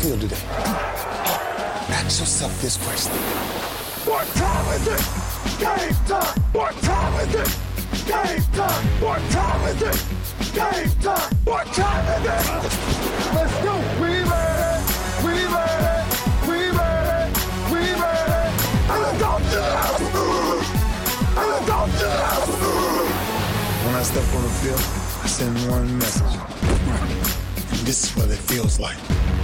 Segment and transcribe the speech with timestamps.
[0.00, 0.36] feel today?
[1.90, 3.12] Ask yourself this question.
[4.08, 5.02] What time is it?
[5.58, 6.40] Game time!
[6.52, 7.50] What time is it?
[8.06, 8.84] Game time!
[9.00, 9.98] What time is it?
[10.54, 11.34] Game time!
[11.44, 12.46] What time is it?
[13.34, 13.74] Let's go!
[14.00, 14.82] We ready!
[15.24, 16.02] We ready!
[16.48, 17.32] We ready!
[17.72, 18.42] We ready!
[18.90, 20.22] And let's go to the!
[21.38, 22.72] And go to the!
[23.84, 24.84] When I step on the field,
[25.22, 26.34] I send one message.
[27.84, 28.98] This is what it feels like.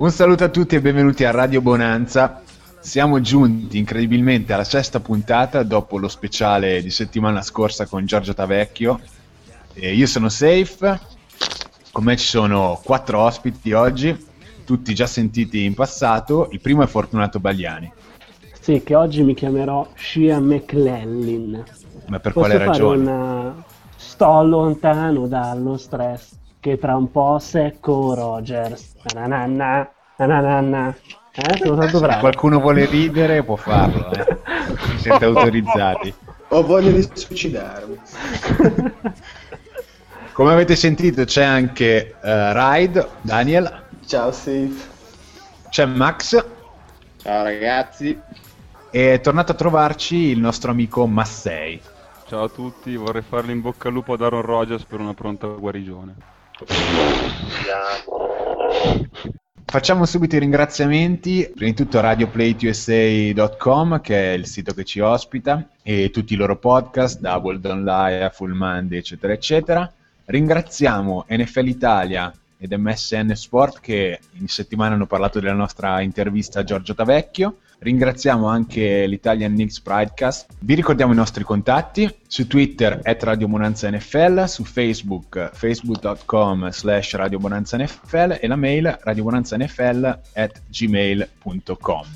[0.00, 2.40] Un saluto a tutti e benvenuti a Radio Bonanza.
[2.78, 8.98] Siamo giunti incredibilmente alla sesta puntata dopo lo speciale di settimana scorsa con Giorgio Tavecchio.
[9.74, 10.98] E io sono Safe,
[11.92, 14.26] con me ci sono quattro ospiti oggi,
[14.64, 16.48] tutti già sentiti in passato.
[16.50, 17.92] Il primo è Fortunato Bagliani.
[18.58, 21.62] Sì, che oggi mi chiamerò Shia McClellin.
[22.06, 23.02] Ma per Posso quale ragione?
[23.02, 23.64] una...
[23.96, 28.94] Sto lontano dallo stress, che tra un po' secco Rogers.
[29.14, 30.94] Nananana, nananana.
[31.32, 32.20] Eh, sono stato Se bravo.
[32.20, 34.38] qualcuno vuole ridere può farlo, eh.
[34.98, 36.14] siete autorizzati.
[36.48, 37.98] Ho voglia di suicidarmi.
[40.32, 44.88] Come avete sentito c'è anche eh, Ride, Daniel, Ciao Safe.
[45.68, 46.44] c'è Max
[47.22, 48.18] Ciao ragazzi,
[48.90, 51.80] e è tornato a trovarci il nostro amico Massei.
[52.26, 55.46] Ciao a tutti, vorrei farle in bocca al lupo ad Aaron Rodgers per una pronta
[55.46, 56.14] guarigione.
[59.64, 65.68] Facciamo subito i ringraziamenti, prima di tutto radioplaytusa.com che è il sito che ci ospita
[65.82, 69.90] e tutti i loro podcast, Double Don't Lie, Full Monday eccetera eccetera.
[70.24, 76.64] Ringraziamo NFL Italia ed MSN Sport che in settimana hanno parlato della nostra intervista a
[76.64, 77.56] Giorgio Tavecchio.
[77.82, 80.48] Ringraziamo anche l'Italian Knicks Pridecast.
[80.58, 87.14] Vi ricordiamo i nostri contatti su Twitter at Radio Bonanza NFL, su Facebook facebook.com slash
[87.14, 92.06] Radio Bonanza NFL e la mail radiobonanzanfl at gmail.com.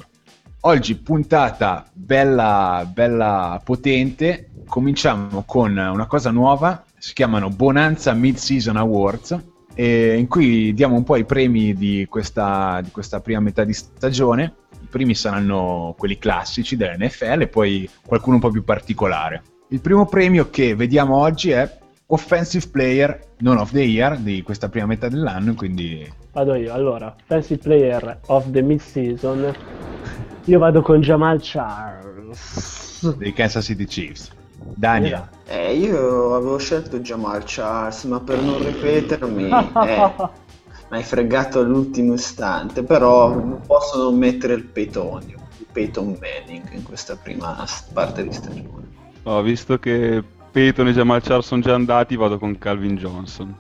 [0.60, 4.50] Oggi puntata bella, bella potente.
[4.66, 9.38] Cominciamo con una cosa nuova, si chiamano Bonanza Mid-Season Awards,
[9.74, 13.72] e in cui diamo un po' i premi di questa, di questa prima metà di
[13.72, 14.54] stagione.
[14.84, 19.42] I primi saranno quelli classici dell'NFL e poi qualcuno un po' più particolare.
[19.68, 21.78] Il primo premio che vediamo oggi è
[22.08, 27.14] Offensive Player Non of the Year di questa prima metà dell'anno, quindi Vado io, allora,
[27.24, 29.54] Fancy Player of the Mid-Season.
[30.44, 33.16] Io vado con Jamal Charles.
[33.16, 34.30] dei Kansas City Chiefs.
[34.76, 39.48] Daniel, Eh, io avevo scelto Jamal Charles, ma per non ripetermi,
[39.86, 40.12] eh,
[40.94, 46.82] hai fregato all'ultimo istante, però non posso non mettere il Petonio, il Peyton Manning in
[46.82, 48.92] questa prima parte di stagione.
[49.24, 53.52] Oh, visto che Peyton e Jamal Charles sono già andati, vado con Calvin Johnson.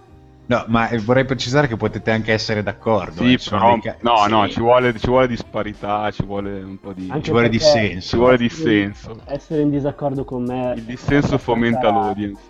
[0.46, 3.24] no, ma eh, vorrei precisare che potete anche essere d'accordo.
[3.24, 6.78] Sì, eh, però, ca- no, sì, no, ci vuole, ci vuole disparità, ci vuole un
[6.78, 7.08] po' di...
[7.10, 8.08] Anche ci vuole dissenso.
[8.10, 9.20] Ci vuole dissenso.
[9.24, 10.74] Essere in disaccordo con me.
[10.76, 12.40] Il dissenso fomenta l'audience.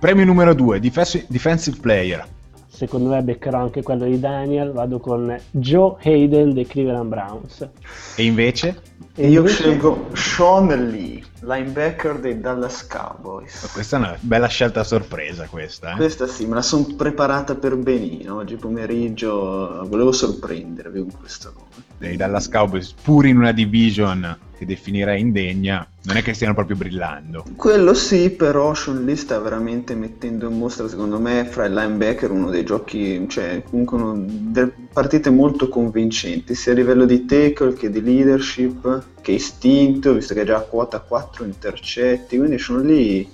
[0.00, 2.26] Premio numero 2, Defensive Player.
[2.72, 4.72] Secondo me beccherò anche quello di Daniel.
[4.72, 7.68] Vado con Joe Hayden dei Cleveland Browns.
[8.16, 8.80] E invece?
[9.14, 13.68] E io invece- scelgo Sean Lee, linebacker dei Dallas Cowboys.
[13.70, 15.92] Questa è una bella scelta a sorpresa questa.
[15.92, 15.96] eh.
[15.96, 18.36] Questa sì, me la sono preparata per benino.
[18.36, 21.84] Oggi pomeriggio volevo sorprendervi con questo nome.
[21.98, 26.76] Dei Dallas Cowboys, pur in una division che definirei indegna, non è che stiano proprio
[26.76, 27.44] brillando.
[27.56, 32.30] Quello sì, però Sean Lee sta veramente mettendo in mostra, secondo me, fra il linebacker
[32.30, 37.74] uno dei giochi, cioè comunque uno delle partite molto convincenti, sia a livello di tackle
[37.74, 42.82] che di leadership, che istinto, visto che è già a quota 4 intercetti, quindi Sean
[42.82, 43.28] Lee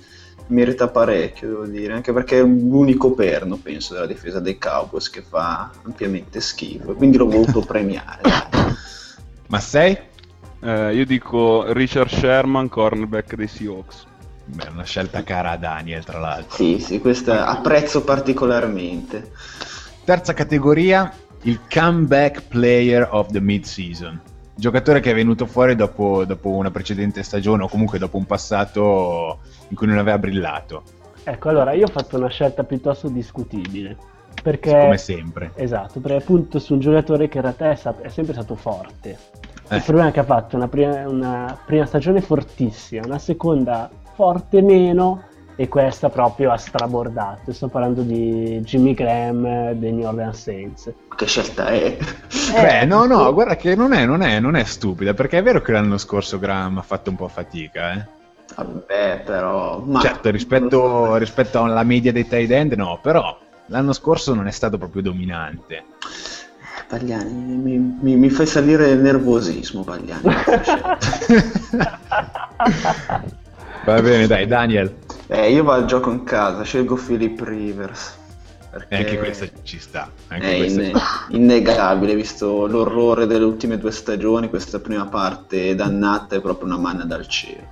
[0.47, 5.21] merita parecchio, devo dire, anche perché è l'unico perno, penso, della difesa dei Cowboys che
[5.21, 8.21] fa ampiamente schifo, quindi l'ho voluto premiare.
[9.47, 9.97] Ma sei?
[10.61, 14.05] Eh, io dico Richard Sherman, cornerback dei Seahawks.
[14.45, 16.55] Beh, è una scelta cara a Daniel, tra l'altro.
[16.55, 19.31] Sì, sì, questa apprezzo particolarmente.
[20.03, 21.13] Terza categoria,
[21.43, 24.19] il Comeback Player of the Mid-Season.
[24.59, 29.39] Giocatore che è venuto fuori dopo, dopo una precedente stagione o comunque dopo un passato
[29.69, 30.83] in cui non aveva brillato.
[31.23, 33.95] Ecco, allora io ho fatto una scelta piuttosto discutibile.
[34.43, 35.51] Perché, come sempre.
[35.55, 39.17] Esatto, perché appunto su un giocatore che in realtà è, stato- è sempre stato forte.
[39.69, 39.75] Eh.
[39.77, 44.61] Il problema è che ha fatto una prima, una prima stagione fortissima, una seconda forte
[44.61, 45.23] meno
[45.59, 47.51] e questa proprio ha strabordato.
[47.51, 50.89] Sto parlando di Jimmy Graham dei New Orleans Saints.
[51.13, 51.97] Che scelta è?
[52.53, 55.61] Beh, no, no, guarda che non è, non, è, non è stupida, perché è vero
[55.61, 58.05] che l'anno scorso Graham ha fatto un po' fatica, eh.
[58.55, 59.79] Vabbè, però...
[59.79, 59.99] Ma...
[59.99, 64.77] Certo, rispetto, rispetto alla media dei tight end, no, però l'anno scorso non è stato
[64.77, 65.83] proprio dominante.
[66.87, 70.21] Pagliani, mi, mi- mi fai salire il nervosismo, Pagliani.
[73.83, 75.07] Va bene, dai, Daniel.
[75.31, 78.17] Eh, io vado al gioco in casa, scelgo Philip Rivers.
[78.71, 80.11] Perché E anche questa ci sta.
[80.27, 86.35] Anche è questa inne- innegabile, visto l'orrore delle ultime due stagioni, questa prima parte dannata
[86.35, 87.67] è proprio una manna dal cielo.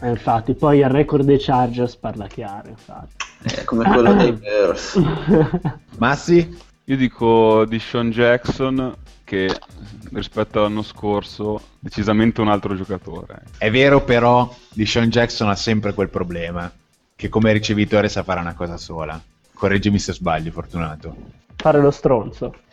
[0.00, 3.14] Eh, infatti, poi il record dei Chargers parla chiaro, infatti.
[3.42, 5.00] È come quello dei Bears.
[5.98, 6.56] Massi?
[6.84, 8.94] Io dico di Sean Jackson
[9.28, 9.54] che
[10.12, 13.42] rispetto all'anno scorso decisamente un altro giocatore.
[13.58, 16.72] È vero però, di Sean Jackson ha sempre quel problema,
[17.14, 19.22] che come ricevitore sa fare una cosa sola.
[19.52, 21.14] Correggimi se sbaglio, Fortunato.
[21.56, 22.54] Fare lo stronzo.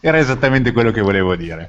[0.00, 1.68] Era esattamente quello che volevo dire.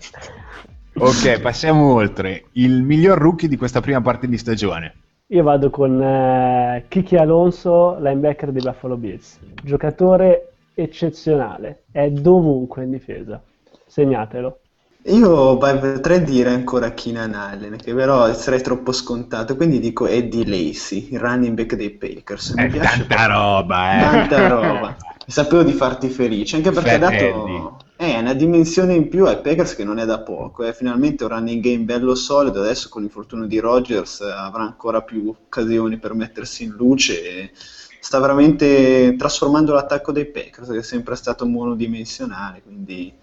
[0.97, 2.45] Ok, passiamo oltre.
[2.53, 4.95] Il miglior rookie di questa prima parte di stagione.
[5.27, 9.39] Io vado con eh, Kiki Alonso, linebacker dei Buffalo Bills.
[9.63, 13.41] Giocatore eccezionale, è dovunque in difesa.
[13.87, 14.59] Segnatelo.
[15.07, 21.09] Io potrei dire ancora Keenan Allen, che però sarei troppo scontato, quindi dico Eddie Lacy,
[21.11, 22.51] il running back dei Packers.
[22.53, 23.99] Mi È piace tanta roba, eh.
[24.01, 24.95] Tanta roba.
[25.27, 27.71] Sapevo di farti felice, anche perché ha Fat dato Eddie.
[27.97, 30.63] Eh, una dimensione in più ai Packers che non è da poco.
[30.63, 32.59] È finalmente un running game bello solido.
[32.59, 37.23] Adesso con l'infortunio di Rodgers eh, avrà ancora più occasioni per mettersi in luce.
[37.23, 37.51] E
[37.99, 42.61] sta veramente trasformando l'attacco dei Packers, che è sempre stato monodimensionale.
[42.61, 43.13] Quindi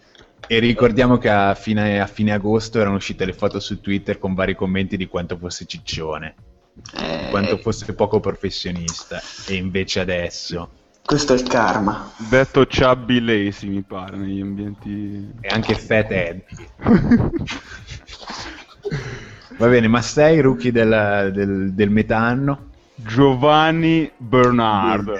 [0.49, 4.35] E ricordiamo che a fine, a fine agosto erano uscite le foto su Twitter con
[4.35, 6.35] vari commenti di quanto fosse ciccione,
[6.97, 9.21] eh, quanto fosse poco professionista.
[9.47, 10.81] E invece adesso...
[11.05, 12.11] questo è il karma.
[12.17, 15.31] Detto Chubby Lacy mi pare negli ambienti...
[15.41, 16.45] E anche Fat Eddie.
[19.59, 22.71] Va bene, ma sei rookie del, del, del metà anno?
[22.95, 25.13] Giovanni Bernard.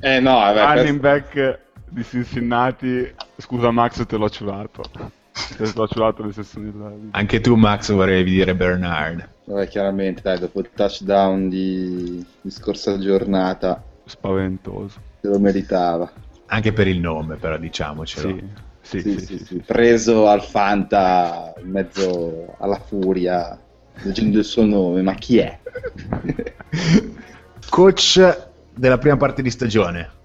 [0.00, 1.58] Eh no, vabbè, running back
[1.88, 3.12] di Cincinnati.
[3.36, 4.82] Scusa Max, te l'ho ciulato.
[4.92, 7.18] Te l'ho ciulato le sessioni della vita.
[7.18, 9.28] Anche tu, Max, volevi dire Bernard.
[9.44, 15.00] vabbè, chiaramente, dai, dopo il touchdown di, di scorsa giornata Spaventoso.
[15.20, 16.10] Se lo meritava.
[16.46, 18.28] Anche per il nome, però, diciamocelo.
[18.28, 18.42] Sì,
[18.82, 19.56] sì, Sì, sì, sì, sì, sì.
[19.58, 23.56] Preso al Fanta in mezzo alla furia,
[24.02, 25.58] leggendo il suo nome, ma chi è?
[27.68, 30.18] Coach della prima parte di stagione.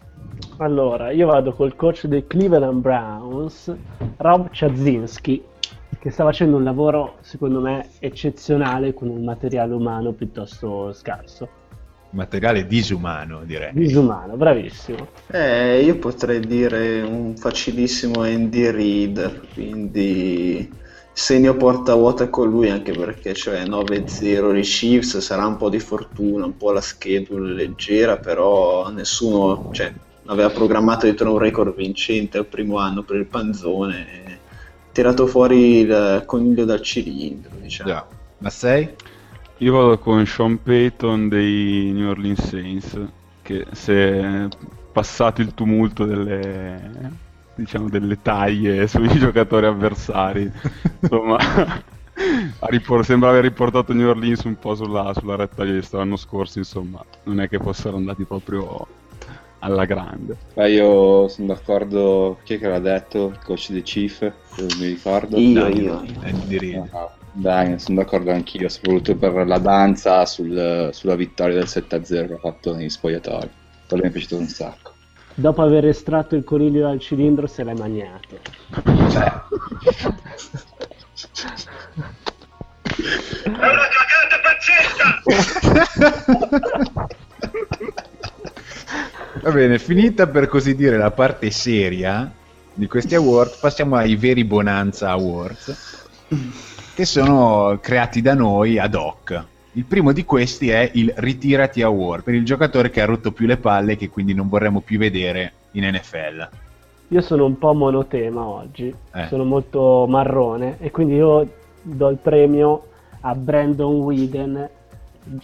[0.57, 3.75] Allora, io vado col coach dei Cleveland Browns,
[4.18, 5.44] Rob Chazinski,
[6.00, 11.50] che sta facendo un lavoro, secondo me, eccezionale con un materiale umano piuttosto scarso.
[12.15, 13.71] Materiale disumano, direi.
[13.73, 15.07] Disumano, bravissimo.
[15.27, 20.71] Eh, io potrei dire un facilissimo Andy Reid, quindi
[21.12, 25.79] segno porta vuota con lui anche perché cioè 9-0 i Chiefs sarà un po' di
[25.79, 29.94] fortuna, un po' la schedule leggera, però nessuno cioè,
[30.25, 34.40] aveva programmato dietro un record vincente al primo anno per il Panzone,
[34.94, 37.90] tirato fuori il coniglio dal cilindro, diciamo.
[37.90, 38.07] Già.
[38.37, 38.90] Ma sei?
[39.59, 43.00] Io vado con Sean Payton dei New Orleans Saints,
[43.42, 44.47] che se è
[44.92, 47.12] passato il tumulto delle,
[47.56, 50.52] diciamo, delle taglie sui giocatori avversari,
[51.00, 56.18] insomma, ha ripor- sembra aver riportato New Orleans un po' sulla, sulla retta giusta l'anno
[56.18, 58.85] scorso, insomma, non è che fossero andati proprio
[59.59, 60.35] alla grande.
[60.54, 63.30] Beh, io sono d'accordo, chi è che l'ha detto?
[63.31, 64.19] Il coach dei Chief?
[64.19, 65.38] Non mi ricordo.
[65.38, 66.04] Io, Dai, io.
[66.24, 66.90] Andy Reid.
[67.37, 72.37] Dai, sono d'accordo anch'io, soprattutto per la danza sul- sulla vittoria del 7-0 che ha
[72.37, 73.49] fatto negli spogliatori.
[73.87, 74.94] Quello mi è piaciuto un sacco.
[75.33, 78.39] Dopo aver estratto il coniglio dal cilindro, se l'è magnato.
[89.42, 92.31] Va bene, finita per così dire la parte seria
[92.73, 96.07] di questi award, passiamo ai veri Bonanza Awards,
[96.95, 99.44] che sono creati da noi ad hoc.
[99.73, 103.45] Il primo di questi è il Ritirati Award, per il giocatore che ha rotto più
[103.45, 106.49] le palle e che quindi non vorremmo più vedere in NFL.
[107.09, 109.28] Io sono un po' monotema oggi, Eh.
[109.28, 111.45] sono molto marrone e quindi io
[111.81, 112.85] do il premio
[113.19, 114.69] a Brandon Whedon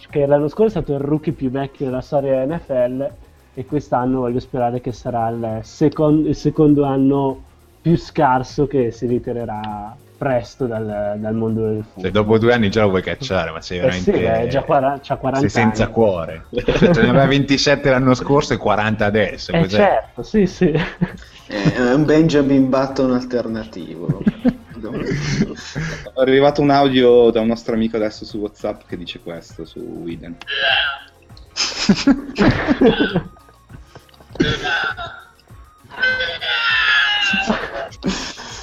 [0.08, 3.10] che l'anno scorso è stato il rookie più vecchio della storia NFL
[3.52, 7.42] e quest'anno voglio sperare che sarà il, secon- il secondo anno
[7.82, 12.10] più scarso che si ritirerà presto dal, dal mondo del Se football.
[12.12, 14.12] dopo due anni già lo vuoi cacciare, ma sei Eh veramente...
[14.12, 15.92] sì, è già quara- c'ha 40 sei senza anni.
[15.92, 16.44] cuore.
[16.54, 19.50] Cioè, ne aveva 27 l'anno scorso e 40 adesso.
[19.50, 19.76] Eh cos'è?
[19.76, 20.70] certo, sì sì.
[20.70, 24.22] È un Benjamin Button alternativo.
[24.22, 29.80] È arrivato un audio da un nostro amico adesso su WhatsApp che dice questo su
[29.80, 30.36] Widen.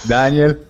[0.07, 0.68] Daniel?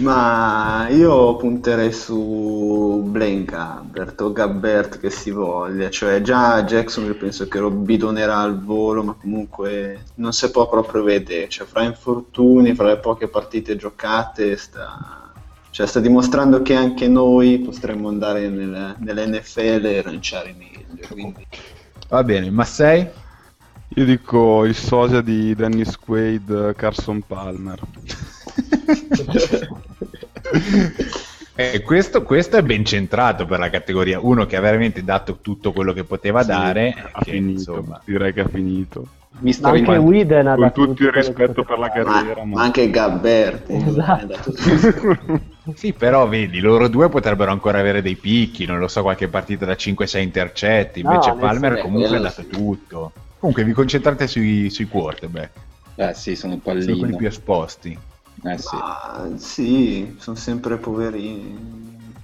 [0.00, 7.48] Ma io punterei su Blaine Gabbert o Gabbert che si voglia, cioè già Jackson penso
[7.48, 12.74] che lo bidonerà al volo, ma comunque non si può proprio vedere, cioè fra infortuni,
[12.74, 15.32] fra le poche partite giocate sta,
[15.70, 21.46] cioè, sta dimostrando che anche noi potremmo andare nel- nell'NFL e lanciare meglio, quindi
[22.08, 23.06] Va bene, ma sei?
[23.96, 27.78] Io dico il sosia di Dennis Quaid, Carson Palmer.
[31.60, 34.20] Eh, questo, questo è ben centrato per la categoria.
[34.20, 36.94] Uno che ha veramente dato tutto quello che poteva Sì, dare.
[37.12, 39.06] ha che, finito, insomma, direi che ha finito.
[39.30, 39.96] Ma Mister anche.
[39.96, 42.44] Whedon ha Con dato tutto il rispetto per la carriera.
[42.44, 44.52] ma, ma anche Gabbert eh, Esatto.
[45.74, 49.66] Sì, però vedi, loro due potrebbero ancora avere dei picchi, non lo so, qualche partita
[49.66, 51.02] da 5-6 intercetti.
[51.02, 52.48] No, Invece nel Palmer senso- comunque ha dato sì.
[52.48, 53.12] tutto.
[53.38, 55.50] Comunque vi concentrate sui, sui quarterback,
[55.96, 57.98] Eh sì, sono quelli più esposti.
[58.44, 58.76] Eh sì.
[58.76, 62.16] Ma, sì, sono sempre poverini.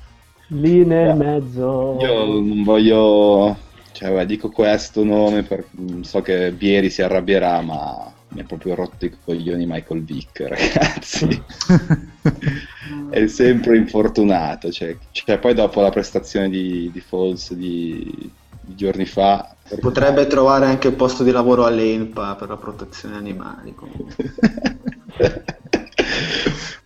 [0.48, 1.96] Lì nel Eh, mezzo.
[1.98, 3.58] Io non voglio...
[3.92, 8.74] Cioè, vabbè, dico questo nome perché so che Bieri si arrabbierà, ma mi ha proprio
[8.74, 11.28] rotto i coglioni Michael Vick, ragazzi.
[13.08, 14.70] È sempre infortunato.
[14.72, 19.54] Cioè, cioè, poi dopo la prestazione di, di Falls di, di giorni fa...
[19.80, 23.74] Potrebbe trovare anche il posto di lavoro all'ENPA per la protezione animali.
[23.74, 24.34] comunque.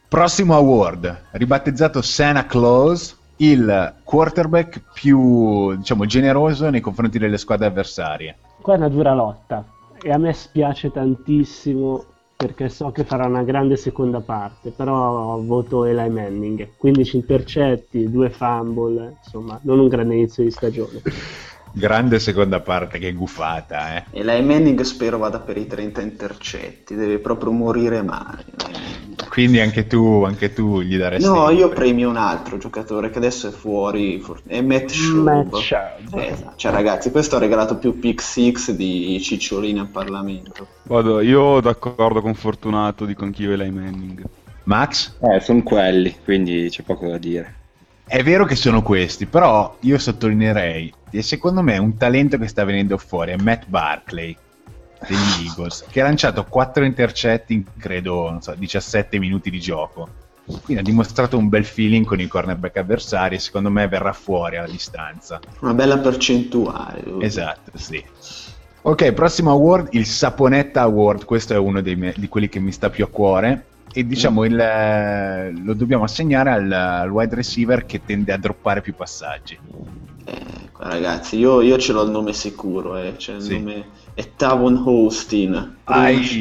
[0.08, 8.36] Prossimo award, ribattezzato Santa Claus, il quarterback più, diciamo, generoso nei confronti delle squadre avversarie.
[8.62, 9.62] Qua è una dura lotta
[10.00, 15.84] e a me spiace tantissimo perché so che farà una grande seconda parte, però voto
[15.84, 21.02] Eli Manning, 15 intercetti, 2 fumble, insomma, non un grande inizio di stagione.
[21.72, 24.04] Grande seconda parte, che gufata, eh.
[24.10, 28.44] E lei Manning spero vada per i 30 intercetti, deve proprio morire male.
[29.28, 31.28] Quindi anche tu, anche tu gli daresti...
[31.28, 35.22] No, io premio un altro giocatore che adesso è fuori, for- è Matt Schaub.
[35.22, 36.18] Matt Schaub.
[36.18, 36.36] Eh.
[36.56, 40.66] Cioè ragazzi, questo ha regalato più pick six di Cicciolini al Parlamento.
[40.84, 44.24] Vado, io d'accordo con Fortunato, dico anch'io Eli Manning.
[44.64, 45.16] Max?
[45.20, 47.57] Eh, sono quelli, quindi c'è poco da dire.
[48.08, 52.64] È vero che sono questi, però io sottolineerei, e secondo me un talento che sta
[52.64, 54.34] venendo fuori è Matt Barkley
[55.06, 60.08] degli Eagles, che ha lanciato 4 intercetti in credo so, 17 minuti di gioco.
[60.64, 64.56] Quindi ha dimostrato un bel feeling con i cornerback avversari e secondo me verrà fuori
[64.56, 65.38] alla distanza.
[65.60, 67.02] Una bella percentuale.
[67.20, 68.02] Esatto, sì.
[68.80, 72.72] Ok, prossimo award, il Saponetta Award, questo è uno dei me- di quelli che mi
[72.72, 74.54] sta più a cuore e diciamo il,
[75.64, 79.58] lo dobbiamo assegnare al, al wide receiver che tende a droppare più passaggi.
[80.24, 83.14] Eh, ragazzi, io, io ce l'ho il nome sicuro, eh.
[83.16, 83.58] cioè, il Sì.
[83.58, 85.78] nome è Tavon Austin.
[85.84, 86.32] Prima,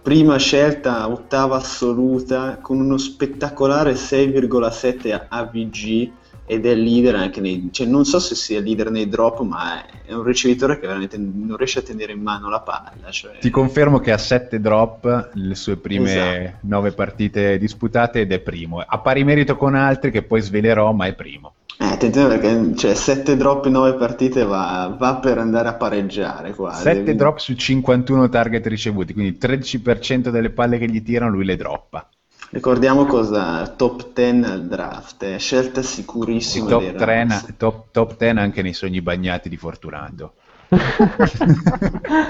[0.00, 6.12] prima scelta, ottava assoluta, con uno spettacolare 6,7 AVG
[6.46, 7.68] ed è leader anche nei...
[7.70, 11.56] Cioè, non so se sia leader nei drop, ma è un ricevitore che veramente non
[11.56, 13.10] riesce a tenere in mano la palla.
[13.10, 13.38] Cioè...
[13.38, 16.58] Ti confermo che ha 7 drop le sue prime Esatto.
[16.62, 18.80] 9 partite disputate ed è primo.
[18.80, 21.54] Ha pari merito con altri che poi svelerò, ma è primo.
[21.76, 26.54] Eh, attenzione perché cioè, 7 drop in 9 partite va, va per andare a pareggiare
[26.54, 26.82] quasi.
[26.82, 31.32] 7 Quindi- drop su 51 target ricevuti, quindi il 13% delle palle che gli tirano
[31.32, 32.08] lui le droppa.
[32.54, 37.54] Ricordiamo cosa top 10 al draft, è scelta Sì, sicurissima top, dei 3, Rams.
[37.56, 40.34] top, top 10 anche nei sogni bagnati di Fortunato.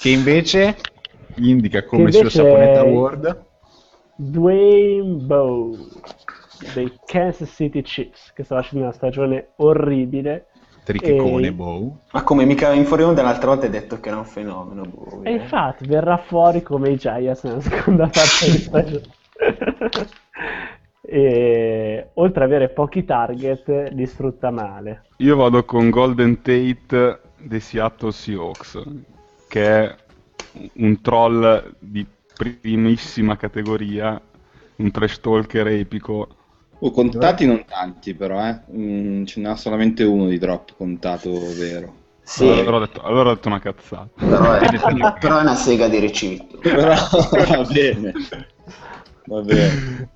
[0.00, 0.76] Che invece
[1.36, 3.46] indica come invece Saponetta è- Award
[4.16, 5.76] Dwayne Bowe
[6.74, 10.47] dei Kansas City Chiefs che sta facendo una stagione orribile
[10.88, 11.98] Trichicone E- Bow.
[12.12, 14.86] Ma come mica in fuori onda l'altra volta hai detto che era un fenomeno.
[14.86, 15.34] boh, e eh.
[15.34, 19.02] infatti verrà fuori come i Giants nella seconda parte di stagione
[21.02, 27.60] e oltre ad avere pochi target li sfrutta male Io vado con Golden Tate dei
[27.60, 28.82] Seattle Seahawks,
[29.46, 29.96] che è
[30.76, 34.18] un troll di primissima categoria,
[34.76, 36.28] un trash talker epico,
[36.80, 38.60] Oh, contati non tanti però, eh.
[38.72, 41.94] Mm, ce n'ha solamente uno di drop contato vero.
[42.22, 44.08] Sì, Allora, ho detto, allora ho detto una cazzata.
[44.14, 44.68] però, è,
[45.18, 46.60] però è una sega di ricevitori.
[46.68, 48.12] Però va bene.
[49.24, 50.10] Va bene.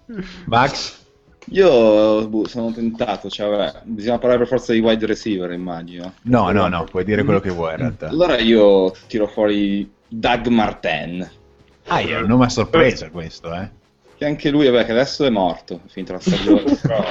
[0.47, 1.01] Max?
[1.47, 6.15] Io boh, sono tentato, cioè vabbè, bisogna parlare per forza di wide receiver, immagino.
[6.23, 8.09] No, no, no, puoi dire quello che vuoi in realtà.
[8.09, 11.29] Allora io tiro fuori Doug Martin,
[11.87, 13.71] Ah, è un nome a sorpresa questo, eh.
[14.23, 17.05] Che anche lui, vabbè, che adesso è morto, è finita la stagione, però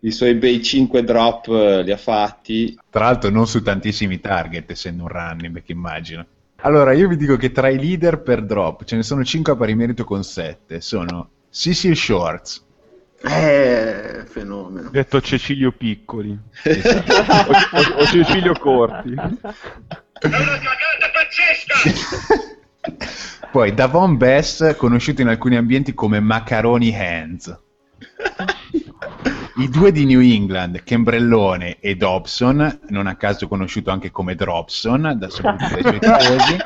[0.00, 2.78] i suoi bei 5 drop eh, li ha fatti.
[2.88, 6.24] Tra l'altro non su tantissimi target, essendo un running back, immagino.
[6.62, 9.56] Allora, io vi dico che tra i leader per drop ce ne sono 5 a
[9.56, 10.80] pari merito con 7.
[10.80, 12.64] Sono Cecil Shorts,
[13.22, 14.90] Eh, fenomeno.
[14.90, 16.38] Detto Cecilio Piccoli.
[16.62, 17.12] esatto,
[17.50, 19.14] o, o Cecilio Corti.
[23.50, 27.58] poi Davon Bess, conosciuto in alcuni ambienti come Macaroni Hands.
[29.56, 35.16] I due di New England, Cambrellone e Dobson, non a caso conosciuto anche come Dropson,
[35.18, 36.56] da soprattutto dai suoi tifosi.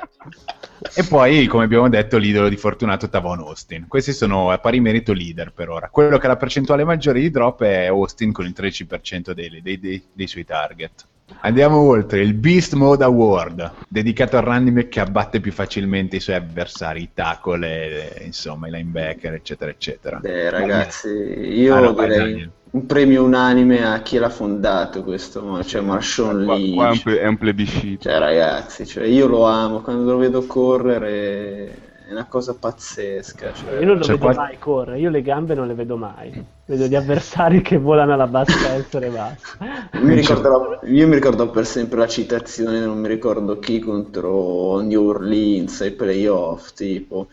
[0.95, 3.87] E poi, come abbiamo detto, l'idolo di Fortunato Tavon Austin.
[3.89, 5.89] Questi sono a pari merito leader per ora.
[5.89, 9.79] Quello che ha la percentuale maggiore di drop è Austin con il 13% dei, dei-
[9.79, 11.07] dei- dei suoi target.
[11.41, 16.21] Andiamo oltre, il Beast Mode Award, dedicato al running back che abbatte più facilmente i
[16.21, 20.19] suoi avversari, i tackle, insomma, i linebacker, eccetera, eccetera.
[20.19, 22.51] Beh, ragazzi, io Ah, direi Daniel.
[22.71, 26.75] un premio unanime a chi l'ha fondato questo, cioè Marshawn Qua, Lynch.
[26.75, 28.09] qua è, un ple- è un plebiscito.
[28.09, 33.52] Cioè, ragazzi, cioè, io lo amo, quando lo vedo correre è una cosa pazzesca.
[33.52, 35.97] Cioè, Io non lo C'è vedo qual- mai correre, io le gambe non le vedo
[35.97, 36.45] mai.
[36.64, 39.64] Vedo gli avversari che volano alla bassa destra e basta.
[39.95, 43.78] Io mi, ricordo la- io mi ricordo per sempre la citazione, non mi ricordo chi,
[43.81, 47.28] contro New Orleans ai playoff, tipo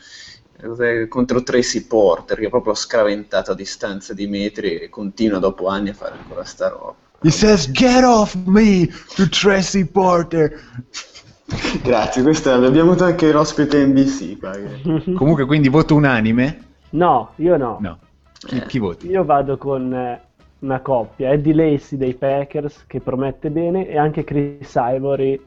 [0.62, 5.68] cos'è, contro Tracy Porter, che è proprio scraventato a distanza di metri e continua dopo
[5.68, 6.96] anni a fare ancora sta roba.
[7.22, 10.58] He says, get off me to Tracy Porter.
[11.84, 15.14] Grazie, questa abbiamo avuto anche l'ospite NBC.
[15.16, 16.68] Comunque, quindi voto unanime?
[16.92, 17.78] No, io no.
[17.80, 18.00] No.
[18.34, 18.66] Chi, Eh.
[18.66, 19.08] chi voti?
[19.08, 20.22] Io vado con eh,
[20.60, 25.40] una coppia, Eddie Lacy dei Packers che promette bene e anche Chris Ivory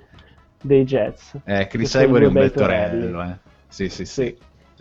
[0.60, 1.38] dei Jets.
[1.44, 3.36] Eh, Chris Ivory è un bel torello, eh.
[3.68, 4.24] Sì, sì, sì.
[4.24, 4.36] Sì.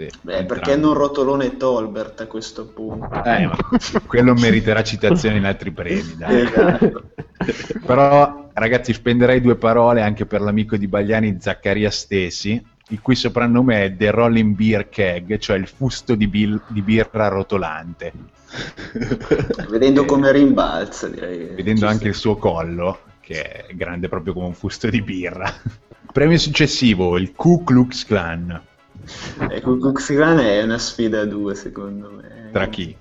[0.09, 0.45] Sì, Beh, entrambi.
[0.45, 3.23] perché non rotolone Tolbert a questo punto?
[3.23, 3.55] Eh, ma
[4.07, 6.41] quello meriterà citazioni in altri premi, dai.
[6.41, 7.09] Esatto.
[7.85, 13.83] Però, ragazzi, spenderei due parole anche per l'amico di Bagliani, Zaccaria Stesi, il cui soprannome
[13.85, 18.11] è The Rolling Beer Keg, cioè il fusto di, bil- di birra rotolante.
[19.69, 21.55] Vedendo come rimbalza, direi.
[21.55, 25.51] Vedendo anche il suo collo, che è grande proprio come un fusto di birra.
[26.11, 28.61] Premio successivo, il Ku Klux Klan.
[29.49, 32.49] Ecco, Kux Clan è una sfida a due, secondo me.
[32.51, 32.95] Tra chi?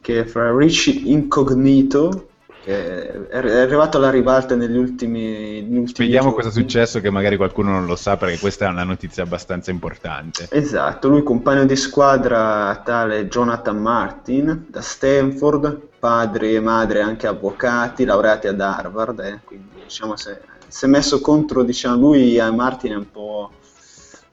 [0.00, 2.28] Che è fra Richie Incognito,
[2.64, 6.44] che è è arrivato alla ribalta negli ultimi, negli ultimi Vediamo giorni.
[6.44, 9.70] cosa è successo, che magari qualcuno non lo sa, perché questa è una notizia abbastanza
[9.70, 10.48] importante.
[10.50, 18.04] Esatto, lui compagno di squadra tale Jonathan Martin da Stanford, padre e madre anche avvocati,
[18.04, 22.92] laureati ad Harvard, eh, quindi diciamo se, si è messo contro, diciamo, lui a Martin
[22.92, 23.50] è un po'...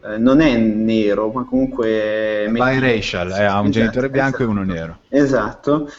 [0.04, 2.46] eh, non è nero, ma comunque...
[2.46, 4.60] è Biracial, eh, ha un Esatto, genitore bianco e esatto.
[4.60, 5.00] uno nero.
[5.10, 5.92] Esatto.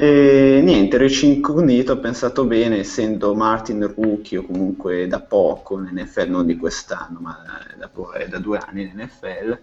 [0.00, 5.90] E niente, Rich Incognito ho pensato bene, essendo Martin rookie o comunque da poco in
[5.92, 7.36] NFL, non di quest'anno, ma
[7.76, 9.58] da, è da due anni in NFL,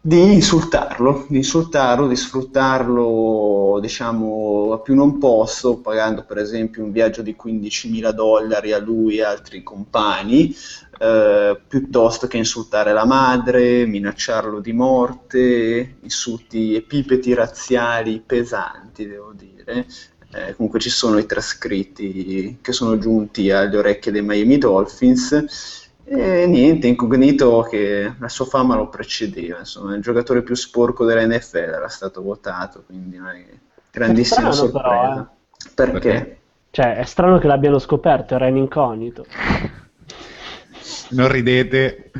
[0.00, 6.92] di insultarlo, di insultarlo, di sfruttarlo, diciamo, a più non posso, pagando per esempio un
[6.92, 10.54] viaggio di 15.000 dollari a lui e altri compagni,
[10.98, 19.86] eh, piuttosto che insultare la madre, minacciarlo di morte, insulti epipeti razziali pesanti, devo dire.
[20.30, 25.87] Eh, comunque ci sono i trascritti che sono giunti alle orecchie dei Miami Dolphins.
[26.10, 31.26] E niente, incognito che la sua fama lo precedeva, insomma, il giocatore più sporco della
[31.26, 33.44] NFL era stato votato, quindi non è
[33.90, 35.30] grandissima È strano, sorpresa.
[35.74, 36.08] però, Perché?
[36.08, 36.40] Perché?
[36.70, 39.26] Cioè, è strano che l'abbiano scoperto, era in incognito.
[41.10, 42.10] Non ridete.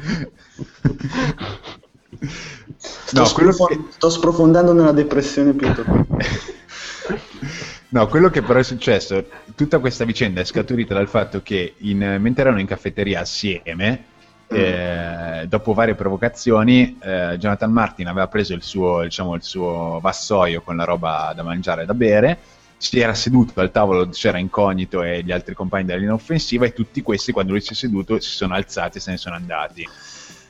[2.77, 6.07] Sto, No, che- sprofondando nella depressione più totale.
[7.90, 9.24] No, quello che però è successo,
[9.55, 14.05] tutta questa vicenda è scaturita dal fatto che in- mentre erano in caffetteria assieme,
[14.46, 20.61] eh, dopo varie provocazioni, eh, Jonathan Martin aveva preso il suo, diciamo, il suo vassoio
[20.61, 22.38] con la roba da mangiare e da bere,
[22.77, 26.72] si era seduto al tavolo, c'era Incognito e gli altri compagni della linea offensiva e
[26.74, 29.88] tutti questi, quando lui si è seduto, si sono alzati e se ne sono andati.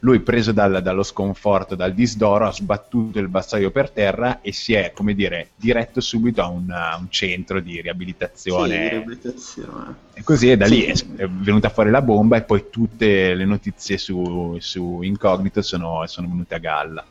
[0.01, 4.73] Lui preso dal- dallo sconforto, dal disdoro, ha sbattuto il vassoio per terra e si
[4.75, 8.89] è, come dire, diretto subito a un, a un centro di Sì, riabilitazione.
[8.89, 9.97] riabilitazione.
[10.13, 11.07] E così e da lì Sì.
[11.17, 16.05] è, è venuta fuori la bomba e poi tutte le notizie su, su Incognito sono,
[16.07, 17.07] sono venute a galla.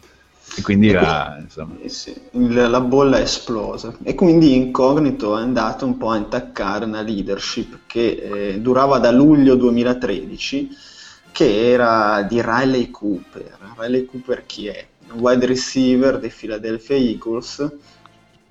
[0.56, 5.86] E quindi la, insomma, Eh sì, la bolla è esplosa e quindi Incognito è andato
[5.86, 10.69] un po' a intaccare una leadership che eh, durava da luglio 2013
[11.38, 13.60] che era di Riley Cooper.
[13.78, 14.84] Riley Cooper chi è?
[15.12, 17.71] Un wide receiver dei Philadelphia Eagles,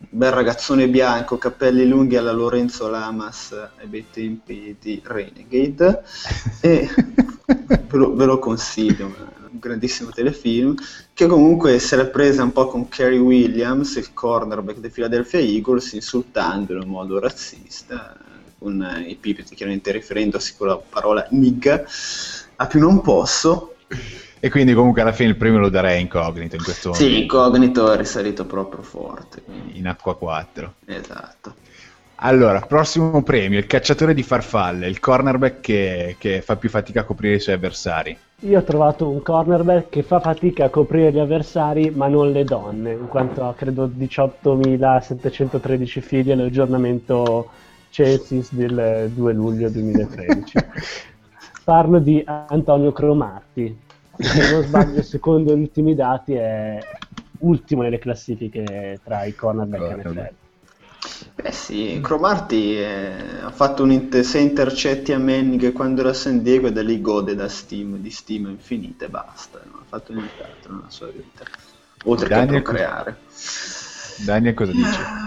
[0.08, 6.04] bel ragazzone bianco, capelli lunghi alla Lorenzo Lamas ai bei tempi di Renegade
[6.60, 6.88] e
[7.44, 10.76] ve lo, ve lo consiglio, un grandissimo telefilm
[11.12, 15.92] che comunque se l'è presa un po' con Kerry Williams, il cornerback dei Philadelphia Eagles,
[15.94, 18.16] insultandolo in modo razzista,
[18.58, 21.84] con i pipiti chiaramente riferendosi con la parola nigga,
[22.56, 23.74] a più non posso.
[24.38, 27.22] e quindi comunque alla fine il premio lo darei a Incognito in questo Sì, momento,
[27.22, 29.42] incognito è risalito proprio forte.
[29.42, 30.74] quindi- in acqua 4.
[30.84, 31.54] Esatto.
[32.20, 37.04] Allora, prossimo premio, il cacciatore di farfalle, il cornerback che, che fa più fatica a
[37.04, 38.16] coprire i suoi avversari.
[38.40, 42.44] Io ho trovato un cornerback che fa fatica a coprire gli avversari, ma non le
[42.44, 47.48] donne, in quanto ha credo 18.713 figli all'aggiornamento
[47.90, 50.58] Censis del 2 luglio 2013.
[51.66, 53.76] Parlo di Antonio Cromarti,
[54.16, 56.78] che se non sbaglio, secondo gli ultimi dati, è
[57.40, 60.30] ultimo nelle classifiche tra i cornerback Cornerback.
[60.30, 61.42] NFL.
[61.42, 66.14] Beh sì, Cromarty eh, ha fatto un inter- sei intercetti a Manning quando era a
[66.14, 69.84] San Diego e da lì gode da Steam, di stima infinita e basta, non ha
[69.88, 71.42] fatto nient'altro nella sua vita,
[72.04, 73.16] oltre Daniel, che a procreare.
[74.24, 75.24] Daniel cosa dice?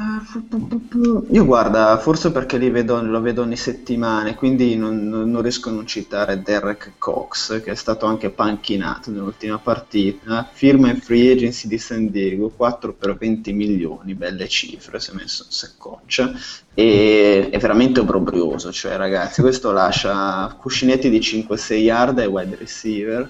[1.32, 5.88] Io guarda, forse perché vedo, lo vedo ogni settimana, quindi non, non- riesco a non
[5.88, 10.48] citare Derek Cox, che è stato anche panchinato nell'ultima partita.
[10.52, 15.14] Firma in free agency di San Diego, 4 per 20 milioni, belle cifre, si è
[15.16, 16.32] messo in saccoccia.
[16.76, 23.30] E è veramente obbrobrioso, cioè ragazzi, questo lascia cuscinetti di 5-6 yard ai wide receiver,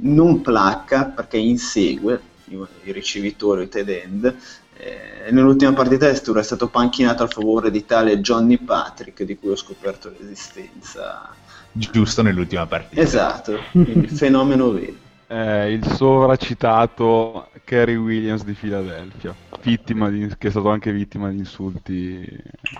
[0.00, 4.36] non placca perché insegue i, i ricevitori, i tight end,
[4.76, 9.36] eh, nell'ultima partita è stato- è stato panchinato a favore di tale Johnny Patrick di
[9.38, 11.36] cui ho scoperto l'esistenza.
[11.72, 13.00] Giusto nell'ultima partita.
[13.00, 14.96] Esatto, quindi fenomeno vero.
[15.26, 21.36] Eh, il sovracitato Kerry Williams di Filadelfia, vittima di- che è stato anche vittima di
[21.38, 22.26] insulti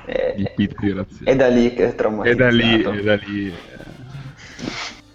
[0.07, 1.31] Eh, di pizzi razziali.
[1.31, 2.35] È da lì che è E traumatizzato.
[2.35, 3.85] da lì, e da lì eh,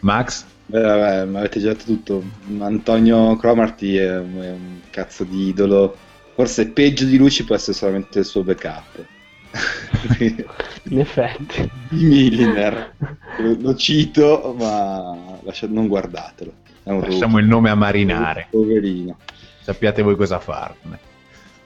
[0.01, 0.45] Max?
[0.67, 2.23] Beh, vabbè, mi avete già detto tutto.
[2.59, 5.95] Antonio Cromarty è un, è un cazzo di idolo.
[6.33, 9.05] Forse peggio di lui ci può essere solamente il suo backup.
[10.89, 11.69] In effetti.
[11.89, 12.93] di Milliner.
[13.39, 16.51] Lo, lo cito, ma lascia- non guardatelo.
[16.83, 18.47] Lasciamo il nome a marinare.
[18.49, 19.17] Poverino.
[19.61, 20.99] Sappiate voi cosa farne.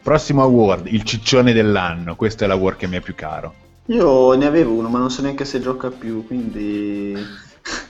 [0.01, 2.15] Prossimo award, il ciccione dell'anno.
[2.15, 3.53] Questo è l'award che mi è più caro.
[3.87, 7.13] Io ne avevo uno, ma non so neanche se gioca più, quindi...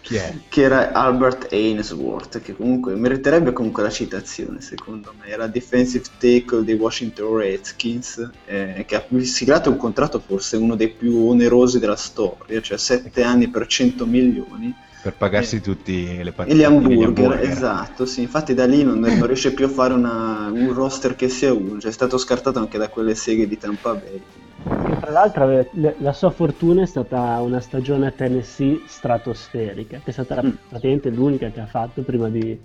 [0.02, 0.34] Chi è?
[0.48, 5.28] Che era Albert Ainsworth, che comunque meriterebbe comunque la citazione, secondo me.
[5.28, 10.90] Era defensive tackle dei Washington Redskins, eh, che ha siglato un contratto forse uno dei
[10.90, 14.74] più onerosi della storia, cioè 7 anni per 100 milioni.
[15.02, 16.58] Per pagarsi tutti le E partite.
[16.58, 20.74] gli hamburger, esatto, sì, infatti da lì non, non riesce più a fare una- un
[20.74, 24.22] roster che sia uno, cioè è stato scartato anche da quelle seghe di Tampa Bay.
[24.64, 30.10] Che tra l'altro le- la sua fortuna è stata una stagione a Tennessee stratosferica, che
[30.10, 30.50] è stata Mm.
[30.68, 32.60] praticamente l'unica che ha fatto prima di,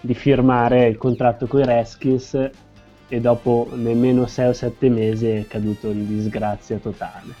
[0.00, 2.50] di firmare il contratto con i Redskins
[3.08, 7.34] e dopo nemmeno 6 o 7 mesi è caduto in disgrazia totale.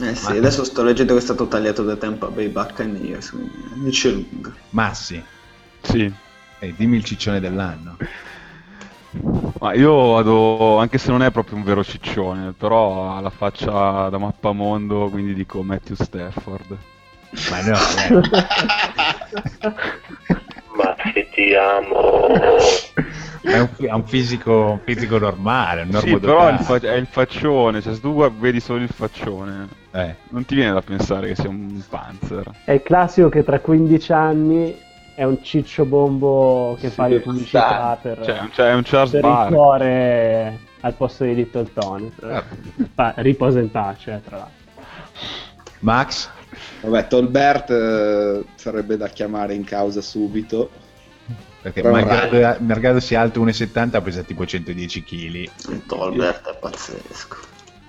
[0.00, 3.50] Eh sì, Ma- adesso sto leggendo che è stato tagliato da Tampa Bay Buccaneers, quindi
[3.84, 4.52] dice lunga.
[4.70, 5.22] Massi,
[5.82, 6.10] sì.
[6.58, 7.96] eh, dimmi il ciccione dell'anno.
[9.58, 14.08] Ma io vado, anche se non è proprio un vero ciccione, però ha la faccia
[14.08, 16.76] da mappamondo, quindi dico Matthew Stafford.
[17.50, 18.20] Ma no, eh.
[20.76, 22.28] Ma se ti amo.
[23.40, 26.94] è un, è un fisico, un fisico normale, un Sì, però è il, fa- è
[26.94, 31.28] il faccione, cioè se tu vedi solo il faccione, Eh, non ti viene da pensare
[31.28, 32.50] che sia un panzer.
[32.64, 34.76] È il classico che tra 15 anni
[35.16, 38.82] è un ciccio bombo che Sì, fa le pubblicità sta- per, Cioè, cioè, è un
[38.82, 42.12] Charles per il cuore al posto di Little Tony.
[42.20, 42.44] Ah.
[42.94, 44.54] Fa- riposa in pace, tra l'altro.
[45.80, 46.28] Max?
[46.82, 50.70] Vabbè, Tolbert eh, sarebbe da chiamare in causa subito.
[51.62, 55.50] Perché malgrado, malgrado sia alto 1,70 pesa tipo 110 kg.
[55.86, 57.36] Tolbert è pazzesco.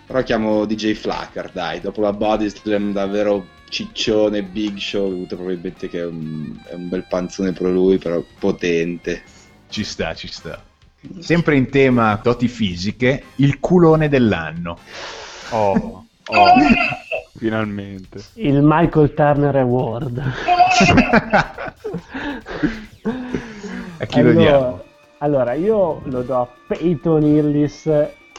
[0.05, 5.35] Però chiamo DJ Flacker, dai, dopo la body slam davvero ciccione Big Show, ho avuto
[5.35, 9.23] probabilmente che è un, è un bel panzone pro lui, però potente.
[9.69, 10.61] Ci sta, ci sta.
[11.19, 14.77] Sempre in tema doti fisiche, il culone dell'anno.
[15.51, 16.53] Oh, oh,
[17.37, 18.23] finalmente.
[18.33, 20.23] Il Michael Turner Award.
[23.99, 24.83] A chi lo diamo?
[25.19, 27.89] allora, io lo do a Peyton Illis,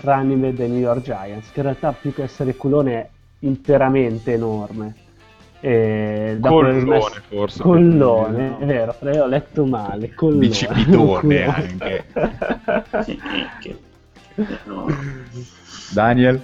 [0.03, 3.09] running dei New York Giants, che in realtà più che essere culone è
[3.41, 4.95] interamente enorme.
[5.61, 7.63] E dopo aver Collone, smesso- forse.
[7.63, 8.59] Collone, No.
[8.59, 10.15] è vero, io ho letto male.
[10.15, 10.39] Collone.
[10.47, 12.05] Bicipitone anche.
[14.65, 14.87] No.
[15.93, 16.41] Daniel?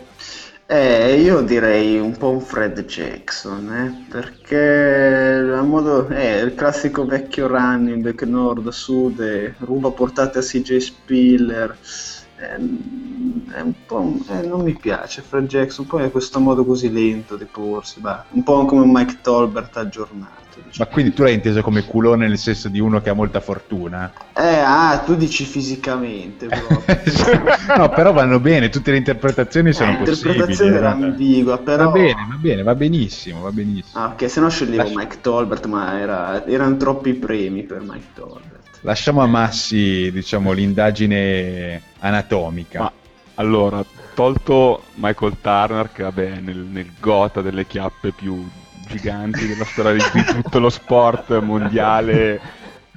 [0.66, 4.56] Eh, io direi un po' un Fred Jackson, eh, perché
[5.54, 11.76] a modo, è il classico vecchio running back nord-sud, eh, ruba portate a CJ Spiller,
[12.36, 17.36] è un po', eh, non mi piace Fred Jackson, poi ha questo modo così lento
[17.36, 20.42] di porsi, bah, un po' come un Mike Tolbert aggiornato.
[20.56, 20.90] Ma diciamo.
[20.92, 24.12] quindi tu l'hai inteso come culone nel senso di uno che ha molta fortuna?
[24.36, 26.84] Eh, ah, tu dici fisicamente proprio.
[27.76, 30.38] no, però vanno bene, tutte le interpretazioni sono Eh, possibili.
[30.38, 31.84] L'interpretazione era ambigua, però...
[31.86, 34.02] Va bene, va bene, va benissimo, va benissimo.
[34.02, 38.06] Ah, ok, se no sceglievo Lascia- Mike Tolbert, ma era- erano troppi premi per Mike
[38.14, 38.53] Tolbert.
[38.84, 42.80] Lasciamo a Massi, diciamo, l'indagine anatomica.
[42.80, 42.92] Ma
[43.36, 43.82] allora,
[44.14, 48.46] tolto Michael Turner, che vabbè, nel, nel gota delle chiappe più
[48.86, 52.38] giganti della storia di, tutto lo sport mondiale,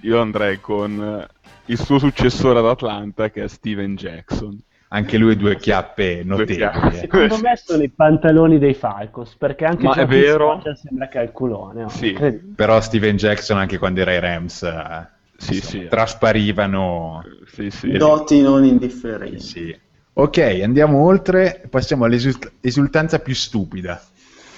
[0.01, 1.25] io andrei con
[1.67, 4.59] il suo successore ad Atlanta, che è Steven Jackson.
[4.89, 6.95] Anche lui due chiappe notevoli.
[6.95, 6.99] eh.
[6.99, 10.61] Secondo me sono i pantaloni dei Falcos, perché anche Ma è vero?
[10.75, 11.83] Sembra che ha il culone.
[11.85, 12.11] oh, Sì.
[12.55, 15.87] Però Steven Jackson, anche quando era ai Rams, eh, Sì, insomma, sì.
[15.87, 17.23] trasparivano.
[17.45, 17.91] Sì, sì.
[17.91, 19.39] Doti non indifferenti.
[19.39, 19.79] Sì.
[20.13, 24.01] Ok, andiamo oltre, passiamo all'esultanza più stupida,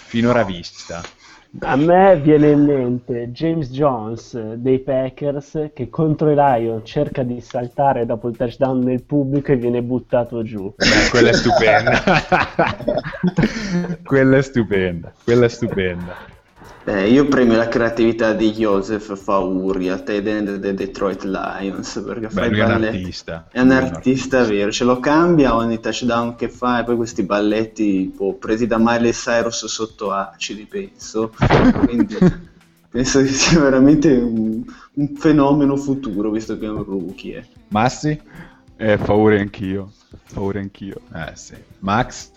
[0.05, 1.03] finora vista.
[1.61, 7.23] A me viene in mente James Jones eh, dei Packers che contro i Lions cerca
[7.23, 10.71] di saltare dopo il touchdown nel pubblico e viene buttato giù.
[11.09, 12.03] Quella è stupenda.
[14.05, 16.15] quella è stupenda, quella è stupenda.
[16.89, 22.41] Eh, io premio la creatività di Joseph Fauria, tight end dei Detroit Lions, perché fa
[22.41, 22.97] Beh, i lui è un balletti.
[22.97, 23.47] artista.
[23.51, 28.11] È un artista vero, ce lo cambia ogni touchdown che fa e poi questi balletti
[28.15, 31.31] boh, presi da Miley Cyrus sotto acidi, penso.
[31.85, 32.17] Quindi
[32.89, 37.37] penso che sia veramente un, un fenomeno futuro, visto che è un rookie.
[37.37, 37.45] eh.
[37.67, 38.19] Massi?
[38.77, 39.91] Eh, paure anch'io.
[40.33, 41.01] Paure anch'io.
[41.13, 41.53] Eh sì.
[41.79, 42.31] Max?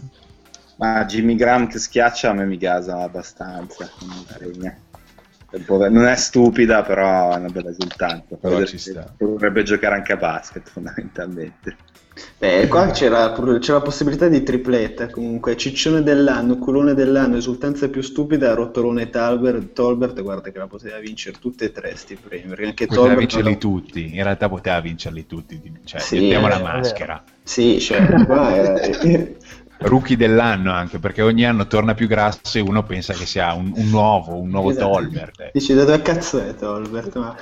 [0.83, 3.89] Ma Jimmy Graham che schiaccia a me mi gasa abbastanza.
[4.01, 4.77] non.
[5.49, 8.35] È Non stupida, però è una bella esultanza.
[8.35, 9.15] Però Poi ci sta.
[9.17, 11.77] Dovrebbe giocare anche a basket, fondamentalmente.
[12.37, 18.03] Beh, qua c'era, c'era la possibilità di tripletta, comunque ciccione dell'anno, culone dell'anno, esultanza più
[18.03, 22.65] stupida, rotolone Talbert, Tolbert, guarda che la poteva vincere tutte e tre sti premi, perché
[22.67, 23.21] anche Poteva Tolbert...
[23.21, 27.23] vincerli tutti, in realtà poteva vincerli tutti, cioè Sì, mettiamo la è maschera.
[27.43, 28.75] Sì, cioè, qua era...
[29.83, 33.73] Rookie dell'anno anche, perché ogni anno torna più grasso e uno pensa che sia un,
[33.75, 34.91] un nuovo, un nuovo Esatto.
[34.91, 35.51] Tolbert.
[35.53, 37.17] Dici da dove cazzo è Tolbert?
[37.17, 37.37] Ma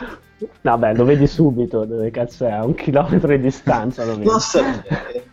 [0.63, 4.27] Vabbè, lo vedi subito dove cazzo è, a un chilometro di distanza lo vedi.
[4.27, 5.25] non sapere.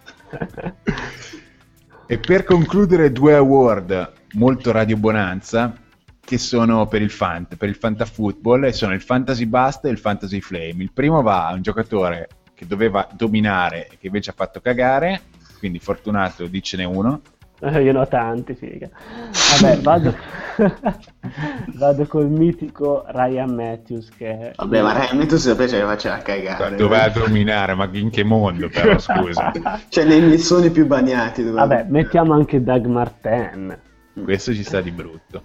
[2.05, 5.73] E per concludere due award molto Radio Bonanza
[6.19, 9.97] che sono per il Fant, per il Fantafootball e sono il Fantasy Bust e il
[9.97, 10.83] Fantasy Flame.
[10.83, 15.21] Il primo va a un giocatore che doveva dominare e che invece ha fatto cagare,
[15.57, 17.21] quindi fortunato dicene uno.
[17.59, 18.87] Eh, Io ne ho tanti, figa.
[19.59, 20.15] Vabbè, vado,
[21.75, 24.53] vado col mitico Ryan Matthews che...
[24.55, 26.75] Vabbè, ma Ryan tu sapete che faceva cagare.
[26.75, 29.51] Doveva dominare, ma in che mondo però, scusa.
[29.89, 31.43] Cioè, nei missoni più bagnati.
[31.43, 33.77] doveva- Vabbè, mettiamo anche Doug Martin.
[34.23, 35.41] Questo ci sta di brutto.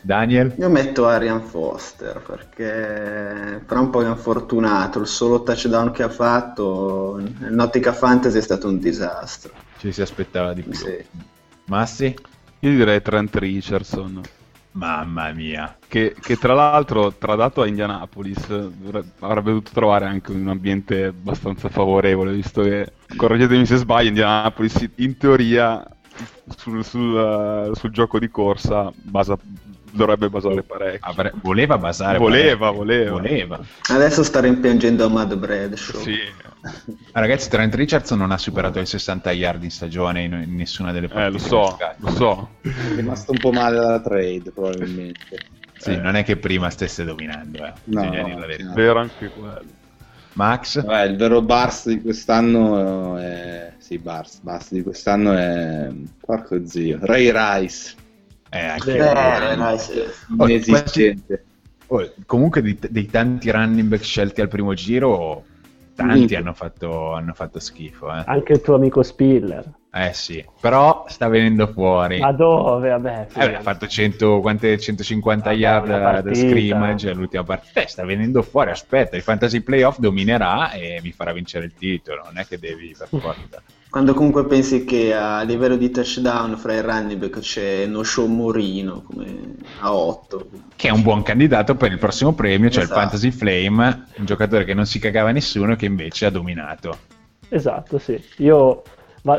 [0.00, 0.54] Daniel?
[0.58, 6.08] Io metto Arian Foster perché fra un po' è infortunato, il solo touchdown che ha
[6.08, 9.52] fatto nell'ottica fantasy è stato un disastro.
[9.78, 10.72] Ci si aspettava di più.
[10.72, 11.04] Sì.
[11.66, 12.14] Massi?
[12.60, 14.20] Io direi Trent Richardson.
[14.72, 15.76] Mamma mia.
[15.88, 18.48] Che, che tra l'altro, tradato a Indianapolis,
[19.18, 25.16] avrebbe dovuto trovare anche un ambiente abbastanza favorevole, visto che, correggetemi se sbaglio, Indianapolis in
[25.16, 25.84] teoria
[26.56, 29.38] sul, sul, sul gioco di corsa basa-
[29.90, 31.10] dovrebbe basare parecchio.
[31.10, 32.18] Avre- voleva basare.
[32.18, 32.76] Voleva, parecchio.
[32.78, 33.10] voleva.
[33.12, 33.60] Voleva.
[33.88, 36.00] Adesso sta rimpiangendo a Mad Bradshaw.
[36.00, 36.16] Sì,
[37.12, 40.90] Ah, Ragazzi, Trent Richardson non ha superato i 60 yard in stagione in, in nessuna
[40.90, 41.28] delle partite.
[41.28, 42.48] eh, lo so, lo so.
[42.62, 45.38] È rimasto un po' male dalla trade, probabilmente.
[45.76, 47.72] Sì, non è che prima stesse dominando, eh.
[47.84, 48.72] No, Bisogna no, dire no.
[48.74, 49.62] Vero anche quello.
[50.32, 50.82] Max?
[50.84, 53.72] Vabbè, il vero burst di quest'anno è...
[53.78, 55.88] Sì, burst, burst di quest'anno è...
[56.20, 56.98] Porco zio.
[57.00, 57.94] Ray Rice.
[58.50, 60.02] Eh, anche Eh, dai, sì.
[60.36, 61.44] Oh, Inesistente.
[61.88, 65.44] Oh, comunque dei, dei tanti running back scelti al primo giro,
[65.94, 68.14] tanti hanno fatto, hanno fatto schifo.
[68.14, 68.22] Eh.
[68.26, 69.64] Anche il tuo amico Spiller.
[69.90, 72.20] Eh sì, però sta venendo fuori.
[72.20, 72.90] Ma dove?
[72.90, 77.82] Vabbè, Eh, beh, ha fatto 100, quante, 150 Vabbè, yard da, scrimmage all'ultima partita.
[77.82, 82.22] Eh, sta venendo fuori, aspetta, il fantasy playoff dominerà e mi farà vincere il titolo,
[82.24, 83.62] non è che devi per forza.
[83.90, 88.26] Quando comunque pensi che a livello di touchdown fra i running back c'è No Show
[88.26, 90.48] Morino come a 8.
[90.76, 92.98] Che è un buon candidato per il prossimo premio, cioè Esatto.
[93.00, 96.98] il Fantasy Flame, un giocatore che non si cagava nessuno che invece ha dominato.
[97.48, 98.22] Esatto, sì.
[98.38, 98.82] Io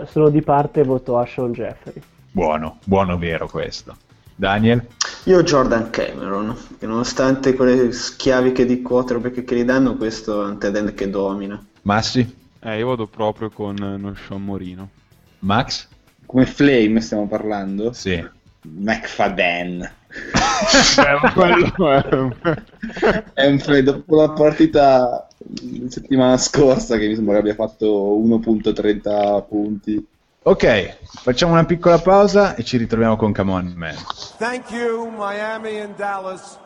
[0.07, 2.01] sono di parte e voto a Sean Jeffrey.
[2.31, 3.95] Buono, buono vero questo.
[4.35, 4.83] Daniel?
[5.25, 10.93] Io Jordan Cameron, che nonostante quelle schiaviche di quarterback che gli danno, questo è un
[10.95, 11.63] che domina.
[11.83, 12.38] Massi?
[12.61, 14.89] Eh, io vado proprio con eh, Noshawn Morino.
[15.39, 15.87] Max?
[16.25, 17.93] Come Flame stiamo parlando?
[17.93, 18.23] Sì.
[18.61, 19.89] McFadden.
[23.33, 25.27] È- un Flame dopo la partita
[25.87, 30.05] settimana scorsa che mi sembra che abbia fatto 1.30 punti.
[30.41, 33.95] Ok, facciamo una piccola pausa e ci ritroviamo con Come On Man.
[34.37, 36.57] Thank you, Miami and Dallas.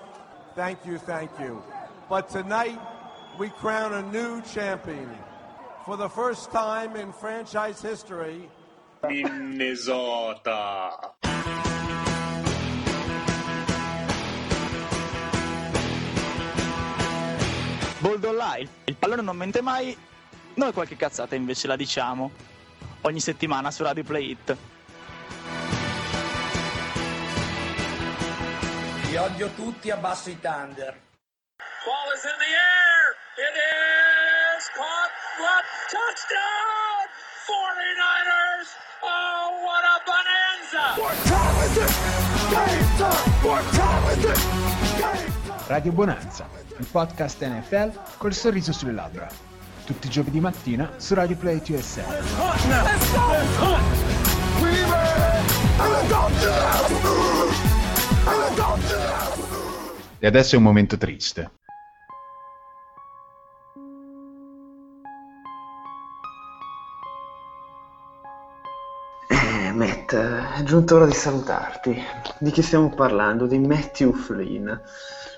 [0.55, 1.61] Thank you, thank you.
[2.07, 2.79] But tonight,
[3.37, 5.09] we crown a new champion.
[5.85, 8.49] For the first time in franchise history,
[9.05, 10.89] Minnesota.
[17.99, 19.97] Bold Online, il pallone non mente mai,
[20.53, 22.31] noi qualche cazzata invece la diciamo.
[23.01, 24.57] Ogni settimana su Radio Play It.
[29.09, 30.97] Vi odio tutti, abbasso i Thunder.
[31.83, 33.17] Ball is in the air.
[33.35, 35.22] It is caught.
[35.39, 37.09] What touchdown!
[37.49, 38.69] 49ers.
[39.01, 40.93] Oh, what a bonanza!
[41.01, 41.91] what time is it?
[42.51, 43.31] Game time!
[43.41, 44.39] What time is it?
[44.99, 45.67] Game time!
[45.67, 49.27] Radio Bonanza, il podcast NFL col sorriso sulle labbra.
[49.85, 52.05] Tutti i giovedì mattina su Radio Play USA.
[60.19, 61.62] E adesso è un momento triste.
[69.73, 72.01] Matt, è giunta ora di salutarti.
[72.37, 73.47] Di chi stiamo parlando?
[73.47, 74.71] Di Matthew Flynn.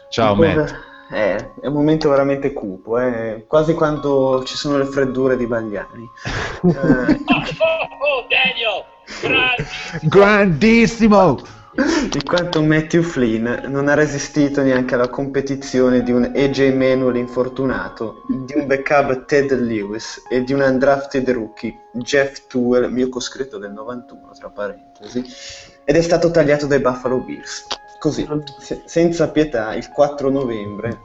[0.09, 0.75] Ciao Un Matt.
[1.11, 3.45] Eh, è un momento veramente cupo, eh.
[3.47, 6.09] quasi quando ci sono le freddure di Bagliani.
[6.65, 7.23] Eh,
[8.07, 8.85] Oh, Daniel.
[9.21, 9.99] Grazie.
[10.03, 11.39] Grandissimo!
[12.09, 18.23] Di quanto Matthew Flynn non ha resistito neanche alla competizione di un AJ Manuel infortunato,
[18.29, 23.73] di un backup Ted Lewis e di un undrafted rookie Jeff Tuel, mio coscritto del
[23.73, 25.25] 91 tra parentesi,
[25.83, 27.65] ed è stato tagliato dai Buffalo Bills.
[27.99, 28.25] Così,
[28.59, 31.01] se- senza pietà, il 4 novembre,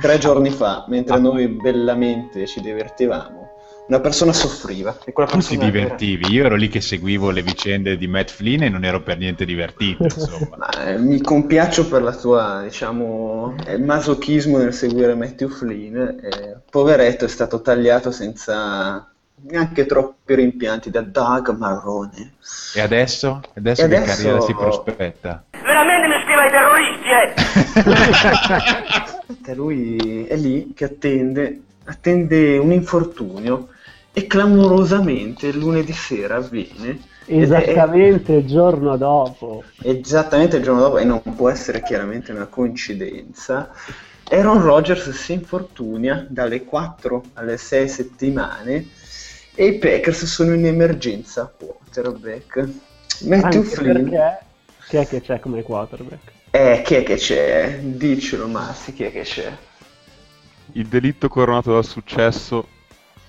[0.00, 3.41] tre giorni fa, mentre noi bellamente ci divertivamo,
[3.88, 4.96] una persona soffriva.
[5.04, 8.06] E quella Tu ti persona era- divertivi, io ero lì che seguivo le vicende di
[8.06, 10.56] Matt Flynn e non ero per niente divertito, insomma.
[10.72, 15.96] Ma, eh, mi compiaccio per la tua, diciamo, eh, masochismo nel seguire Matthew Flynn.
[15.96, 19.06] eh, poveretto è stato tagliato senza
[19.44, 22.34] neanche troppi rimpianti da Doug Marrone.
[22.74, 23.40] E adesso?
[23.54, 25.44] Adesso E che adesso- carriera si prospetta?
[25.50, 26.50] Veramente mi scrive ai
[27.82, 29.54] terroristi, eh!
[29.54, 33.68] Lui è lì che attende, attende un infortunio
[34.12, 37.10] e clamorosamente lunedì sera avviene.
[37.24, 39.62] ed è- Esattamente il giorno dopo.
[39.82, 43.70] Esattamente il giorno dopo, e non può essere chiaramente una coincidenza,
[44.28, 48.88] Aaron Rodgers si infortunia dalle 4 alle 6 settimane
[49.54, 52.68] e i Packers sono in emergenza quarterback.
[53.20, 54.46] Matthew Anche Flynn, perché
[54.88, 56.32] chi è che c'è come quarterback?
[56.50, 57.78] eh, chi è che c'è?
[57.82, 59.52] Dicelo Massi, chi è che c'è?
[60.72, 62.66] Il delitto coronato dal successo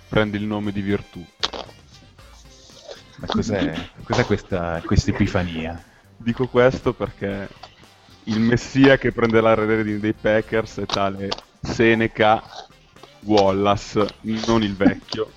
[0.07, 1.25] prende il nome di virtù.
[3.17, 5.81] Ma cos'è, cos'è questa questa epifania?
[6.15, 7.47] Dico questo perché
[8.25, 11.29] il messia che prenderà le redini dei Packers è tale
[11.61, 12.41] Seneca
[13.21, 14.05] Wallace,
[14.45, 15.31] non il vecchio.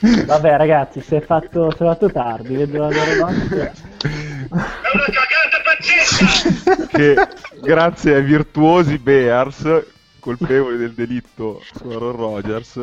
[0.00, 3.86] Vabbè ragazzi, si è fatto, si è fatto tardi, vedo cagata pazzesca.
[6.88, 7.28] che
[7.60, 9.84] grazie ai virtuosi Bears,
[10.18, 12.80] colpevoli del delitto su Aaron Rodgers,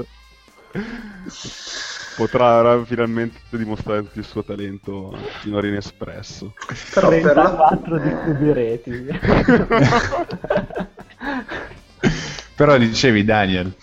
[2.15, 6.53] potrà finalmente dimostrare tutto il suo talento finora inespresso.
[6.93, 7.77] Però per la...
[7.77, 7.99] 34
[8.33, 9.19] di rating.
[12.55, 13.75] Però dicevi Daniel,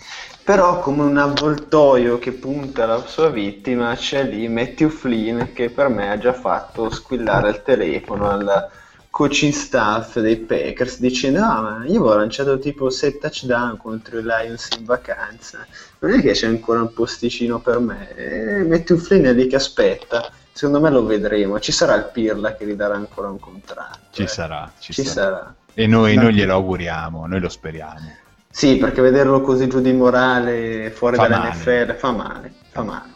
[0.43, 5.89] Però come un avvoltoio che punta alla sua vittima c'è lì Matthew Flynn che per
[5.89, 8.69] me ha già fatto squillare il telefono al
[9.13, 14.23] coaching staff dei Packers dicendo ah ma io avevo lanciato tipo 7 touchdown contro i
[14.23, 15.67] Lions in vacanza.
[15.99, 18.11] Non è che c'è ancora un posticino per me?
[18.15, 20.31] E Matthew Flynn è lì che aspetta.
[20.51, 21.59] Secondo me lo vedremo.
[21.59, 24.27] Ci sarà il Pirla che gli darà ancora un contratto Ci eh.
[24.27, 25.35] sarà, ci, ci sarà.
[25.35, 25.55] sarà.
[25.75, 28.15] E noi, noi glielo auguriamo, noi lo speriamo.
[28.49, 33.12] sì perché vederlo così giù di morale fuori Fa dall'NFL fa male fa male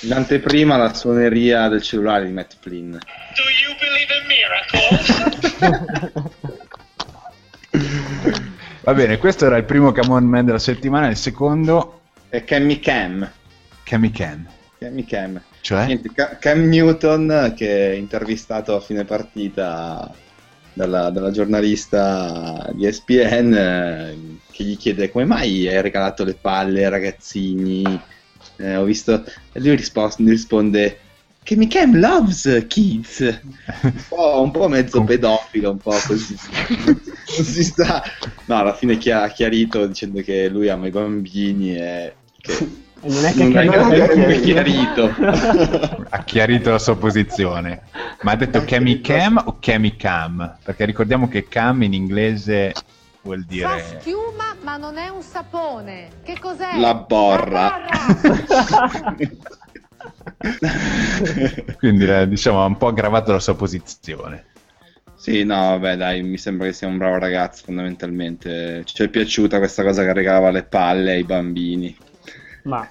[0.00, 2.90] In anteprima la suoneria del cellulare di Matt Flynn.
[2.90, 5.14] Do you believe in miracles?
[8.82, 12.78] Va bene, questo era il primo Come On Man della settimana, il secondo È Cammy
[12.78, 13.28] Cam.
[13.82, 14.46] Cammy Cam.
[14.78, 15.42] Cammy Cam.
[15.60, 15.86] Cioè?
[15.86, 20.12] Niente, Ca- Cam Newton che è intervistato a fine partita
[20.72, 26.84] dalla, dalla giornalista di ESPN eh, che gli chiede come mai hai regalato le palle
[26.84, 28.00] ai ragazzini.
[28.56, 29.24] Eh, ho visto...
[29.52, 30.98] E lui rispo- risponde
[31.42, 33.40] che Cam loves kids.
[33.82, 36.36] Un po', un po' mezzo pedofilo, un po' così.
[36.78, 38.02] Non si sta...
[38.46, 43.24] No, alla fine chi ha chiarito dicendo che lui ama i bambini e che non
[43.24, 45.12] è che non è non è che- chiarito.
[45.14, 46.06] chiarito.
[46.10, 47.82] Ha chiarito la sua posizione.
[48.22, 50.56] Ma ha detto Cammy Cam o Cammy Cam?
[50.64, 52.72] Perché ricordiamo che Cam in inglese
[53.26, 53.98] vuol Fa dire...
[54.00, 56.08] schiuma ma non è un sapone.
[56.22, 56.78] Che cos'è?
[56.78, 57.80] La borra.
[57.88, 59.16] La borra.
[61.78, 64.46] Quindi eh, diciamo ha un po' aggravato la sua posizione.
[65.16, 68.82] Sì, no, vabbè, dai, mi sembra che sia un bravo ragazzo, fondamentalmente.
[68.84, 71.96] Ci è piaciuta questa cosa che regalava le palle ai bambini.
[72.66, 72.84] Ma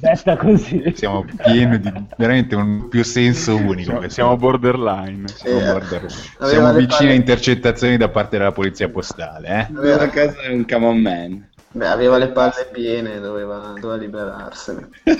[0.00, 0.92] detta così.
[0.96, 3.92] Siamo pieni di veramente un più senso unico.
[3.92, 5.28] Siamo, siamo borderline.
[5.28, 6.12] Siamo Eh, borderline.
[6.40, 9.68] Siamo vicini a intercettazioni da parte della polizia postale.
[9.70, 9.76] Eh?
[9.76, 11.48] Aveva casa è un come on man.
[11.70, 14.88] Beh, aveva le palle piene, doveva, doveva liberarsene.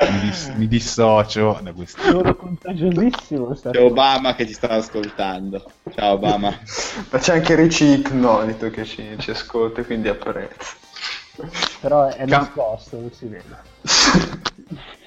[0.00, 2.02] Mi, dis- mi dissocio da questo.
[2.02, 3.54] Sono contagiosissimo.
[3.54, 5.64] sta C'è Obama che ci sta ascoltando.
[5.94, 6.48] Ciao Obama.
[7.10, 10.82] Ma c'è anche Ricci Ipnolito che ci, ci ascolta, quindi apprezzo.
[11.80, 13.72] Però è Ca- nascosto, non si vede.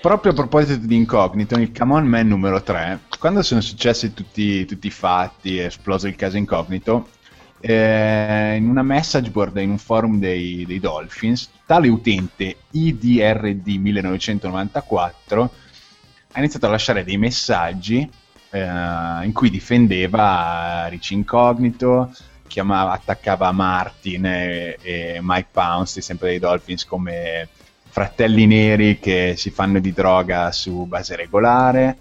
[0.01, 4.65] Proprio a proposito di incognito, il Come On Man numero 3, quando sono successi tutti,
[4.65, 7.09] tutti i fatti, è esploso il caso incognito,
[7.59, 15.49] eh, in una message board in un forum dei, dei Dolphins, tale utente IDRD1994
[16.33, 18.07] ha iniziato a lasciare dei messaggi
[18.51, 22.13] eh, in cui difendeva Ricci Incognito,
[22.47, 27.47] chiamava, attaccava Martin e, e Mike Pounce, sempre dei Dolphins, come
[27.89, 31.97] fratelli neri che si fanno di droga su base regolare.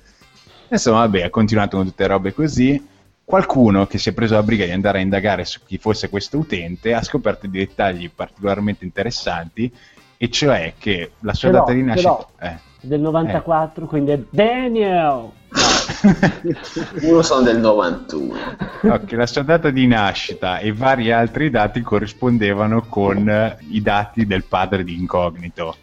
[0.69, 2.95] Insomma, vabbè, ha continuato con tutte robe così.
[3.25, 6.39] Qualcuno che si è preso la briga di andare a indagare su chi fosse questo
[6.39, 9.73] utente ha scoperto dei dettagli particolarmente interessanti,
[10.17, 12.27] e cioè che la sua Ce data di nascita.
[12.41, 12.66] Eh.
[12.87, 15.31] Del 94, quindi è Daniel.
[17.03, 18.35] Uno sono del 91.
[18.83, 23.83] No, che la sua data di nascita e vari altri dati corrispondevano con eh, i
[23.83, 25.77] dati del padre di Incognito.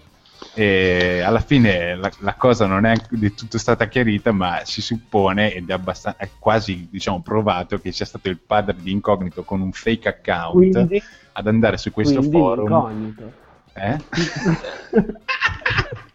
[0.53, 5.53] E alla fine la, la cosa non è di tutto stata chiarita, ma si suppone
[5.53, 9.59] ed è, abbastan- è quasi diciamo, provato che sia stato il padre di Incognito con
[9.59, 12.65] un fake account Quindi, ad andare su questo quindi forum.
[12.65, 13.31] incognito.
[13.73, 13.97] Eh?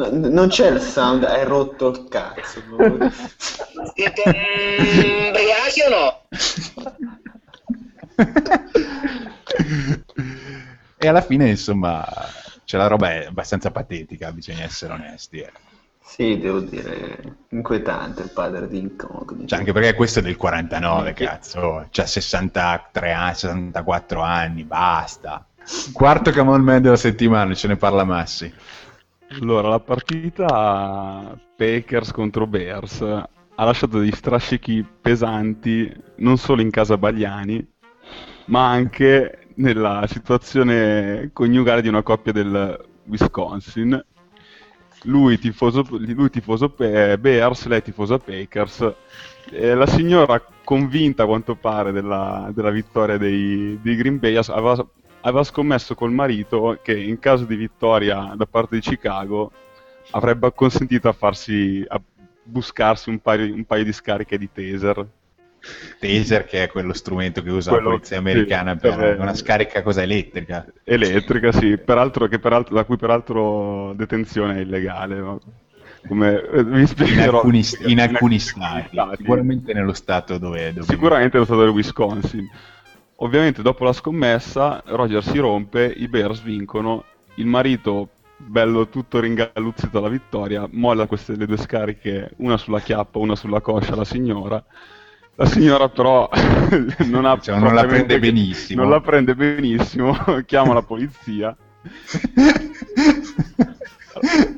[0.00, 2.62] No, non c'è il sound, hai rotto il cazzo.
[3.94, 4.22] Siete
[5.28, 6.22] ubriachi o no?
[10.96, 12.06] e alla fine, insomma,
[12.64, 15.40] cioè, la roba è abbastanza patetica, bisogna essere onesti.
[15.40, 15.52] eh.
[16.02, 19.46] Sì, devo dire, inquietante il padre di Incognito.
[19.46, 21.86] Cioè, anche perché questo è del 49, cazzo.
[21.90, 25.44] C'ha 63 anni, 64 anni, basta.
[25.92, 28.52] Quarto Come On Man della settimana, ce ne parla Massi.
[29.32, 36.98] Allora, la partita Packers contro Bears ha lasciato degli strascichi pesanti non solo in casa
[36.98, 37.64] Bagliani,
[38.46, 44.04] ma anche nella situazione coniugale di una coppia del Wisconsin.
[45.04, 48.92] Lui tifoso, lui tifoso Bears, lei tifosa Packers.
[49.48, 54.84] E la signora, convinta a quanto pare della, della vittoria dei, dei Green Bay, aveva,
[55.22, 59.50] aveva scommesso col marito che in caso di vittoria da parte di Chicago
[60.12, 62.00] avrebbe consentito a farsi a
[62.42, 65.06] buscarsi un paio, un paio di scariche di taser.
[65.98, 69.34] Taser, che è quello strumento che usa Quello- la polizia americana sì, per per- una
[69.34, 70.66] scarica cosa elettrica.
[70.84, 75.16] Elettrica, sì, peraltro, che peraltro, la cui peraltro detenzione è illegale.
[75.18, 75.38] no?
[76.08, 77.36] Come eh, vi In spiegherò.
[77.38, 79.16] alcuni, in alcuni stati, stati.
[79.18, 80.72] sicuramente nello stato dove...
[80.72, 82.48] dove Sicuramente lo stato del Wisconsin.
[83.22, 87.04] Ovviamente dopo la scommessa Roger si rompe, i Bears vincono,
[87.36, 93.18] il marito bello tutto ringalluzzito alla vittoria, molla queste le due scariche, una sulla chiappa,
[93.18, 94.62] una sulla coscia alla signora.
[95.34, 96.28] La signora però
[97.06, 98.82] non, ha Cioè, non la prende benissimo.
[98.82, 100.14] Non la prende benissimo,
[100.44, 101.56] chiama la polizia.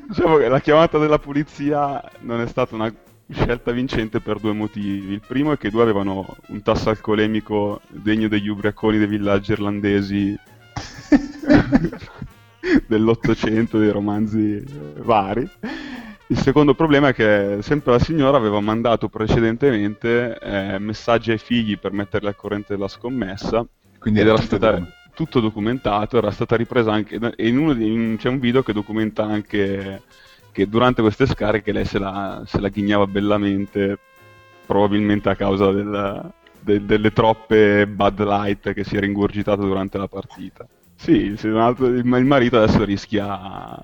[0.08, 2.92] Diciamo che la chiamata della polizia non è stata una
[3.32, 5.12] scelta vincente per due motivi.
[5.12, 9.52] Il primo è che i due avevano un tasso alcolemico degno degli ubriaconi dei villaggi
[9.52, 10.36] irlandesi
[12.86, 14.62] dell'Ottocento, dei romanzi
[14.96, 15.48] vari.
[16.28, 21.78] Il secondo problema è che sempre la signora aveva mandato precedentemente eh, messaggi ai figli
[21.78, 23.66] per metterli al corrente della scommessa
[23.98, 24.82] Quindi era stata
[25.14, 29.24] tutto documentato, era stata ripresa anche e in uno in- c'è un video che documenta
[29.24, 30.00] anche
[30.52, 33.98] che durante queste scariche lei se la, se la ghignava bellamente,
[34.66, 36.30] probabilmente a causa del-
[36.60, 40.66] de- delle troppe Bud Light che si era ingurgitato durante la partita.
[40.94, 43.80] Sì, sì, un altro- il, il marito adesso rischia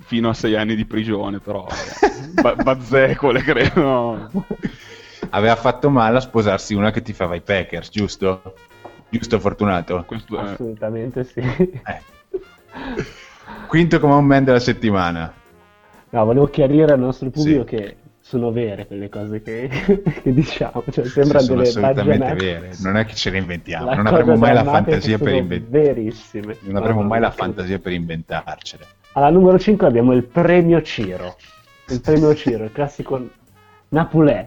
[0.00, 1.66] fino a sei anni di prigione, però
[2.42, 4.30] ba- bazzecole credo.
[5.30, 8.54] Aveva fatto male a sposarsi una che ti fava i Packers, giusto?
[9.08, 10.02] Giusto, Fortunato?
[10.06, 11.38] Questo è- Assolutamente sì.
[11.40, 12.00] Eh.
[13.68, 15.32] Quinto come un man della settimana.
[16.14, 17.74] No, volevo chiarire al nostro pubblico Sì.
[17.74, 19.68] che sono vere quelle cose che,
[20.22, 23.94] che diciamo, cioè sembrano sono delle assolutamente vere, non è che ce le inventiamo, La
[23.96, 26.56] non avremo mai la fantasia per verissime.
[26.60, 28.86] Non avremo mai la fantasia per inventarcele.
[29.14, 31.34] Alla numero 5 abbiamo il premio Ciro.
[31.88, 33.20] Il premio Ciro, il classico
[33.88, 34.46] Napolè.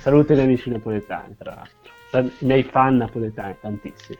[0.00, 2.30] Salute gli amici napoletani, tra l'altro.
[2.40, 4.18] I miei fan napoletani, tantissimi.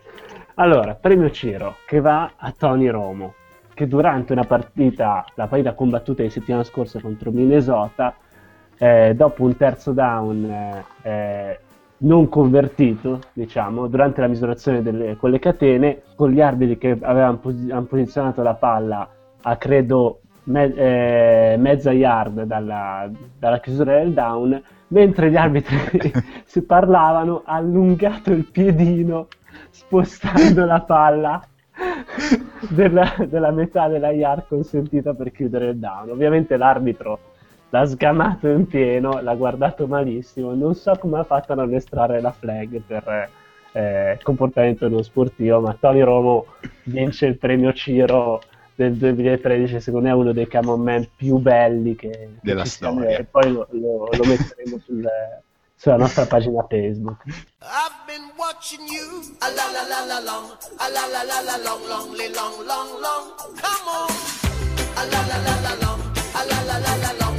[0.54, 3.34] Allora, premio Ciro che va a Tony Romo,
[3.74, 8.14] che durante una partita, la partita combattuta di settimana scorsa contro Minnesota,
[8.78, 11.58] eh, dopo un terzo down eh, eh,
[11.98, 17.40] non convertito, diciamo, durante la misurazione delle, con le catene, con gli arbitri che avevano
[17.44, 19.08] hanno posizionato la palla
[19.42, 23.08] a credo me- eh, mezza yard dalla,
[23.38, 26.12] dalla chiusura del down, mentre gli arbitri
[26.44, 29.28] si parlavano, ha allungato il piedino
[29.70, 31.42] spostando la palla
[32.70, 36.10] della, della metà della yard consentita per chiudere il down.
[36.10, 37.18] Ovviamente l'arbitro
[37.70, 42.20] l'ha sgamato in pieno, l'ha guardato malissimo, non so come ha fatto a non estrarre
[42.20, 43.28] la flag per
[43.72, 46.46] eh, comportamento non sportivo, ma Tony Romo
[46.84, 48.40] vince il premio Ciro
[48.74, 53.16] del 2013, secondo me è uno dei Camon Man più belli che, Della storia.
[53.18, 55.08] e poi lo, lo- lo metteremo sul-
[55.82, 57.18] sulla nostra pagina Facebook.
[57.26, 59.24] I've been watching you.
[59.40, 60.56] A la la la la long.
[60.78, 63.24] A la la la la long, long, long, long.
[63.58, 64.10] Come on.
[64.94, 66.00] A la la la la long.
[66.38, 67.31] A la la la la long,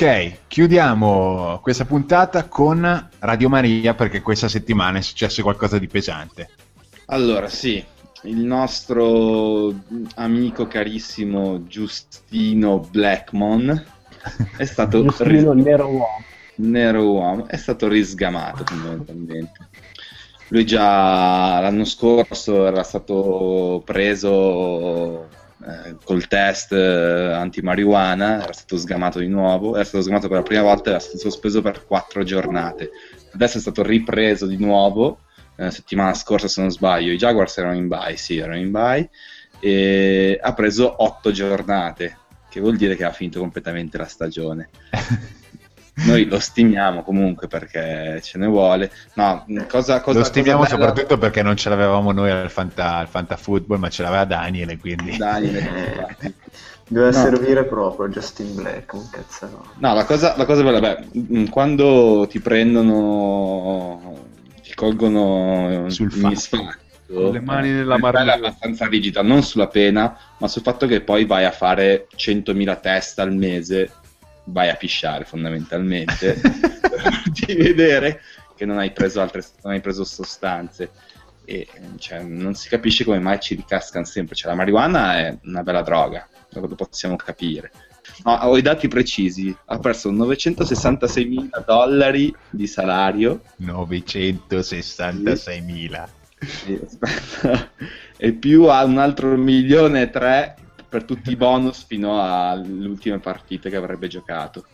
[0.00, 6.50] Ok, chiudiamo questa puntata con Radio Maria perché questa settimana è successo qualcosa di pesante.
[7.06, 7.84] Allora, sì,
[8.22, 9.74] il nostro
[10.14, 13.86] amico carissimo Giustino Blackmon
[14.56, 16.24] è stato Giustino ris- Nero Uomo.
[16.54, 19.68] nero uomo, è stato risgamato fondamentalmente.
[20.50, 25.28] Lui già l'anno scorso era stato preso
[25.66, 30.42] eh, col test eh, antimarijuana, era stato sgamato di nuovo, era stato sgamato per la
[30.42, 32.90] prima volta, era stato sospeso per quattro giornate.
[33.32, 35.20] Adesso è stato ripreso di nuovo,
[35.56, 39.10] eh, settimana scorsa se non sbaglio, i Jaguars erano in bye, sì, erano in bye,
[39.60, 42.16] e ha preso otto giornate,
[42.48, 44.70] che vuol dire che ha finito completamente la stagione.
[46.06, 48.90] Noi lo stimiamo comunque perché ce ne vuole.
[49.14, 52.96] No, cosa, cosa Lo stimiamo cosa bella- soprattutto perché non ce l'avevamo noi al Fanta,
[52.96, 55.16] al Fanta Football, ma ce l'aveva Daniele, quindi...
[55.16, 56.16] Daniele.
[56.90, 57.22] Doveva No.
[57.22, 59.72] servire proprio Justin Black, un cazzaro.
[59.76, 64.24] No, la cosa, la cosa bella, beh, mm, quando ti prendono,
[64.62, 67.30] ti colgono Sul fatto.
[67.30, 68.38] le mani nella è marmellata.
[68.38, 73.18] abbastanza rigida, non sulla pena, ma sul fatto che poi vai a fare 100.000 test
[73.18, 73.90] al mese
[74.50, 76.34] vai a pisciare fondamentalmente
[76.98, 78.20] farti vedere
[78.56, 80.90] che non hai preso altre non hai preso sostanze
[81.44, 81.66] e
[81.98, 85.82] cioè, non si capisce come mai ci ricascano sempre cioè, la marijuana è una bella
[85.82, 87.70] droga lo possiamo capire
[88.24, 89.54] No, ho i dati precisi.
[89.66, 93.42] Ha perso 966 mila dollari di salario.
[93.56, 96.08] 966 mila.
[96.40, 97.70] Aspetta.
[98.16, 100.56] E più ha un altro milione e tre
[100.88, 104.64] per tutti i bonus fino alle ultime partite che avrebbe giocato.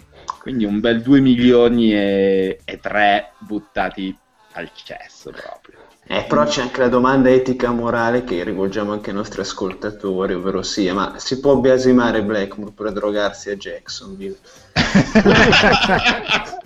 [0.41, 4.17] Quindi un bel 2 milioni e, e 3 buttati
[4.53, 5.79] al cesso proprio.
[6.07, 10.63] Eh, però c'è anche la domanda etica morale che rivolgiamo anche ai nostri ascoltatori, ovvero
[10.63, 14.37] sia, ma si può biasimare Blackmore per drogarsi a Jacksonville?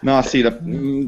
[0.00, 0.56] no, sì, la,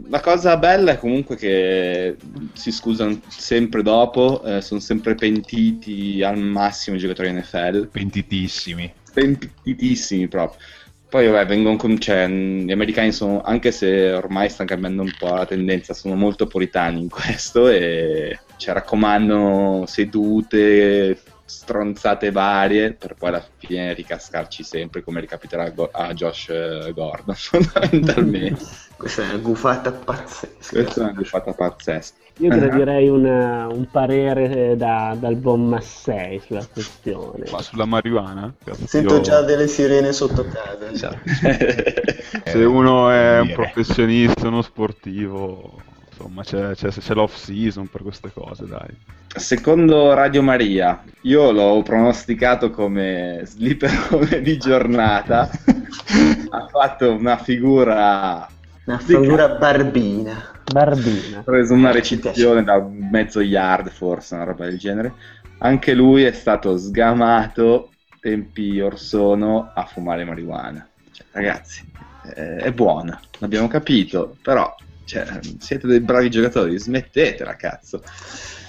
[0.08, 2.16] la, cosa bella è comunque che
[2.54, 7.88] si scusano sempre dopo, eh, sono sempre pentiti al massimo i giocatori NFL.
[7.88, 8.92] Pentitissimi.
[9.12, 10.60] Pentitissimi proprio.
[11.08, 15.34] Poi vabbè, vengono con, cioè, gli americani sono, anche se ormai stanno cambiando un po'
[15.34, 21.18] la tendenza, sono molto puritani in questo e cioè, raccomandano sedute,
[21.48, 28.62] stronzate varie per poi alla fine ricascarci sempre come ricapiterà a Josh eh, Gordon fondamentalmente.
[28.98, 30.82] Questa è una gufata pazzesca.
[30.82, 32.16] Questa è una gufata pazzesca.
[32.40, 37.44] Io gradirei una, un parere da, dal buon Massei sulla questione.
[37.50, 38.52] Ma sulla marijuana?
[38.84, 39.20] Sento Io...
[39.22, 40.90] già delle sirene sotto casa.
[40.90, 41.18] Esatto.
[42.44, 45.80] Se uno è un professionista, uno sportivo,
[46.18, 48.88] insomma c'è, c'è, c'è l'off season per queste cose, dai.
[49.28, 55.48] Secondo Radio Maria, io l'ho pronosticato come slipperone di giornata.
[56.50, 58.48] ha fatto una figura
[58.84, 60.56] una figura barbina.
[60.72, 61.38] Barbina.
[61.38, 65.12] Ha preso una recinzione da mezzo yard, forse, una roba del genere.
[65.58, 67.90] Anche lui è stato sgamato
[68.20, 70.86] tempi or sono a fumare marijuana.
[71.12, 71.84] Cioè, ragazzi,
[72.34, 74.74] eh, è buona, l'abbiamo capito, però
[75.08, 75.26] cioè,
[75.58, 78.02] siete dei bravi giocatori, smettetela, cazzo.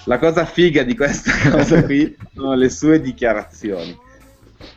[0.05, 3.97] La cosa figa di questa cosa qui sono le sue dichiarazioni.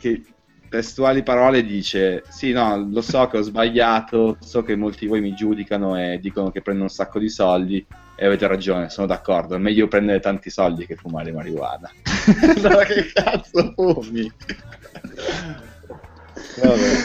[0.01, 0.25] Che
[0.69, 5.21] testuali parole dice sì no lo so che ho sbagliato so che molti di voi
[5.21, 7.85] mi giudicano e dicono che prendo un sacco di soldi
[8.17, 11.91] e avete ragione sono d'accordo è meglio prendere tanti soldi che fumare marijuana
[12.57, 14.33] allora che cazzo fumi.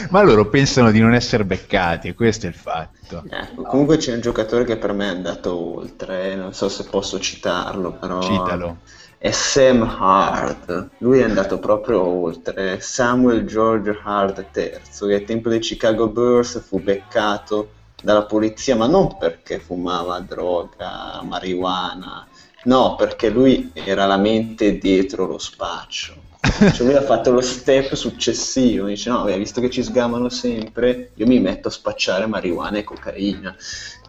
[0.09, 4.13] Ma loro pensano di non essere beccati e questo è il fatto eh, comunque c'è
[4.13, 8.77] un giocatore che per me è andato oltre non so se posso citarlo però citalo
[9.19, 10.89] è Sam Hart.
[10.99, 12.79] Lui è andato proprio oltre.
[12.79, 17.71] Samuel George Hart III, che al tempo dei Chicago Bears fu beccato
[18.01, 22.27] dalla polizia, ma non perché fumava droga, marijuana,
[22.67, 26.25] no, perché lui era la mente dietro lo spaccio.
[26.39, 31.25] Cioè lui ha fatto lo step successivo, dice no, visto che ci sgamano sempre, io
[31.25, 33.55] mi metto a spacciare marijuana e cocaina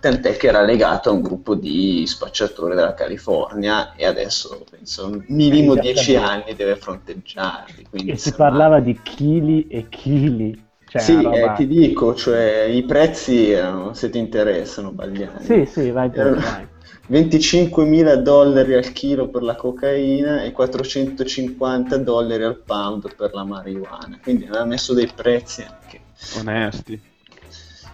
[0.00, 5.74] tant'è che era legato a un gruppo di spacciatori della California e adesso penso minimo
[5.74, 7.86] dieci anni deve fronteggiarli.
[8.06, 10.66] e si parlava di chili e chili.
[10.88, 11.52] Cioè sì, roba...
[11.52, 15.44] eh, ti dico, cioè, i prezzi erano, se ti interessano, Bagliani.
[15.44, 16.40] Sì, sì, vai, erano...
[16.40, 16.66] vai.
[17.08, 23.44] 25 mila dollari al chilo per la cocaina e 450 dollari al pound per la
[23.44, 24.18] marijuana.
[24.22, 26.00] Quindi aveva messo dei prezzi anche
[26.38, 27.00] onesti.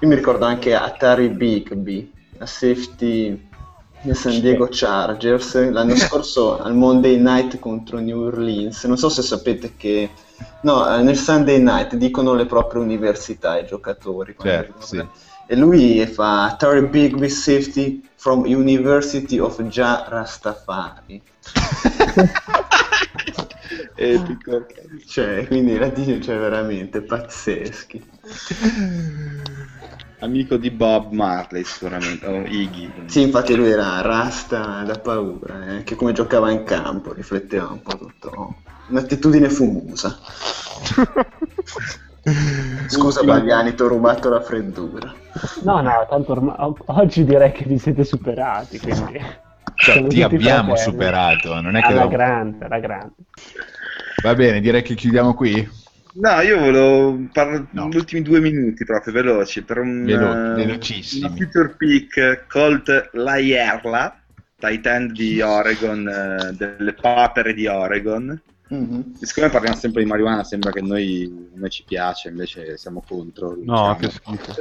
[0.01, 3.49] Io mi ricordo anche Atari Bigby, la safety
[4.01, 8.83] del San Diego Chargers, l'anno scorso al Monday Night contro New Orleans.
[8.85, 10.11] Non so se sapete che
[10.62, 14.35] no, nel Sunday Night dicono le proprie università ai giocatori.
[14.37, 15.07] Certo, sì.
[15.47, 21.23] E lui fa Atari Bigby Safety from University of Ja Rastafari.
[23.97, 24.67] Epico.
[25.07, 28.03] Cioè, quindi la dice cioè, veramente pazzeschi
[30.25, 32.91] amico di Bob Marley sicuramente, o Iggy.
[33.07, 35.71] Sì, infatti lui era rasta da paura, eh?
[35.77, 38.57] anche come giocava in campo, rifletteva un po' tutto.
[38.89, 40.19] Un'attitudine fumosa.
[42.87, 45.12] Scusa Bagliani, ti ho rubato la freddura.
[45.62, 46.55] No, no, tanto ormai,
[46.87, 49.20] oggi direi che vi siete superati, quindi...
[49.77, 51.89] Cioè, ti abbiamo superato, non è che...
[51.89, 53.14] Alla grande, alla grande.
[54.22, 55.68] Va bene, direi che chiudiamo qui.
[56.14, 57.89] No, io volevo parlare no.
[57.89, 61.27] gli ultimi due minuti proprio veloci per un Velo- velocissimo.
[61.27, 64.16] una future pick Colt Laierla,
[64.59, 68.41] tight end di Oregon, eh, delle papere di Oregon.
[68.75, 69.12] Mm-hmm.
[69.20, 73.57] Siccome parliamo sempre di marijuana, sembra che noi, noi ci piace, invece siamo contro.
[73.62, 73.97] No, diciamo.
[73.97, 74.55] che schifo.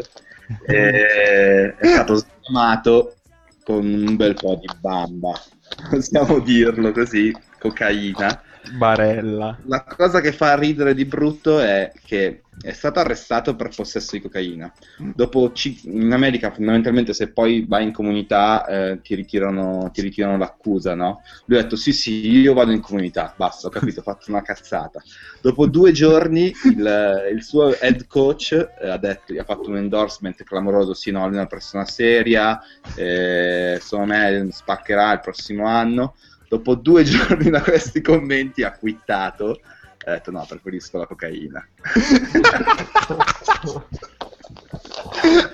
[0.67, 3.15] E, è stato sgamato
[3.63, 5.31] con un bel po' di bamba,
[5.89, 8.41] possiamo dirlo così, cocaina
[8.71, 9.57] Barella.
[9.65, 14.21] La cosa che fa ridere di brutto è che è stato arrestato per possesso di
[14.21, 14.71] cocaina.
[14.97, 15.51] Dopo
[15.83, 21.21] in America, fondamentalmente, se poi vai in comunità eh, ti, ritirano, ti ritirano l'accusa, no?
[21.45, 23.33] Lui ha detto: Sì, sì, io vado in comunità.
[23.35, 25.01] Basta, ho capito, ho fatto una cazzata.
[25.41, 29.77] Dopo due giorni, il, il suo head coach eh, ha, detto, gli ha fatto un
[29.77, 32.61] endorsement clamoroso: Sì, no, lui è una persona seria.
[32.95, 36.15] Eh, secondo me spaccherà il prossimo anno.
[36.53, 39.59] Dopo due giorni da questi commenti ha quittato
[40.05, 41.65] ha detto no, preferisco la cocaina.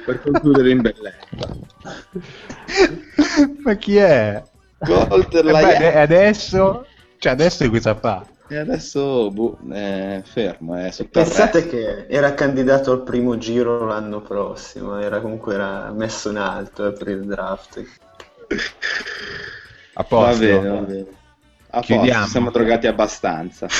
[0.05, 1.27] per concludere in bellezza.
[3.63, 4.43] Ma chi è?
[4.79, 6.85] Walter E beh, e adesso,
[7.17, 8.25] cioè adesso cosa fa?
[8.47, 14.99] E adesso boh, è fermo, è Pensate che era candidato al primo giro l'anno prossimo,
[14.99, 17.83] era comunque era messo in alto per il draft.
[19.99, 20.39] A Va posto.
[20.39, 20.99] bene, va bene.
[21.71, 22.23] A posto, Chiudiamo.
[22.23, 23.67] ci siamo drogati abbastanza.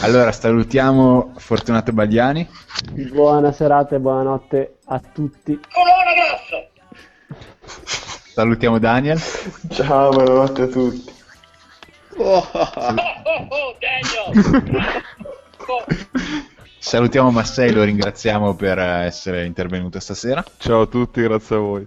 [0.00, 2.48] Allora salutiamo Fortunato Bagliani.
[3.12, 5.58] Buona serata e buonanotte a tutti.
[8.34, 9.20] Salutiamo Daniel.
[9.70, 11.12] Ciao, buonanotte a tutti.
[12.16, 15.02] Oh, Oh, oh, oh, Daniel!
[15.66, 15.84] Oh,
[16.78, 20.42] Salutiamo Massei, lo ringraziamo per essere intervenuto stasera.
[20.58, 21.86] Ciao a tutti, grazie a voi.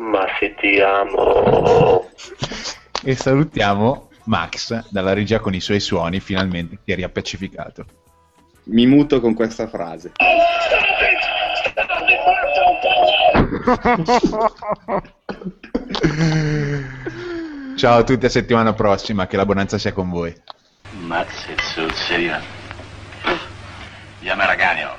[0.00, 2.08] Ma se ti amo!
[3.04, 7.84] E salutiamo Max dalla regia con i suoi suoni, finalmente si è riappacificato.
[8.64, 10.12] mi muto con questa frase.
[17.76, 20.34] Ciao a tutti, a settimana prossima, che la bonanza sia con voi.
[21.00, 22.40] Mazze zozzeria.
[24.20, 24.96] Chiama Raganio.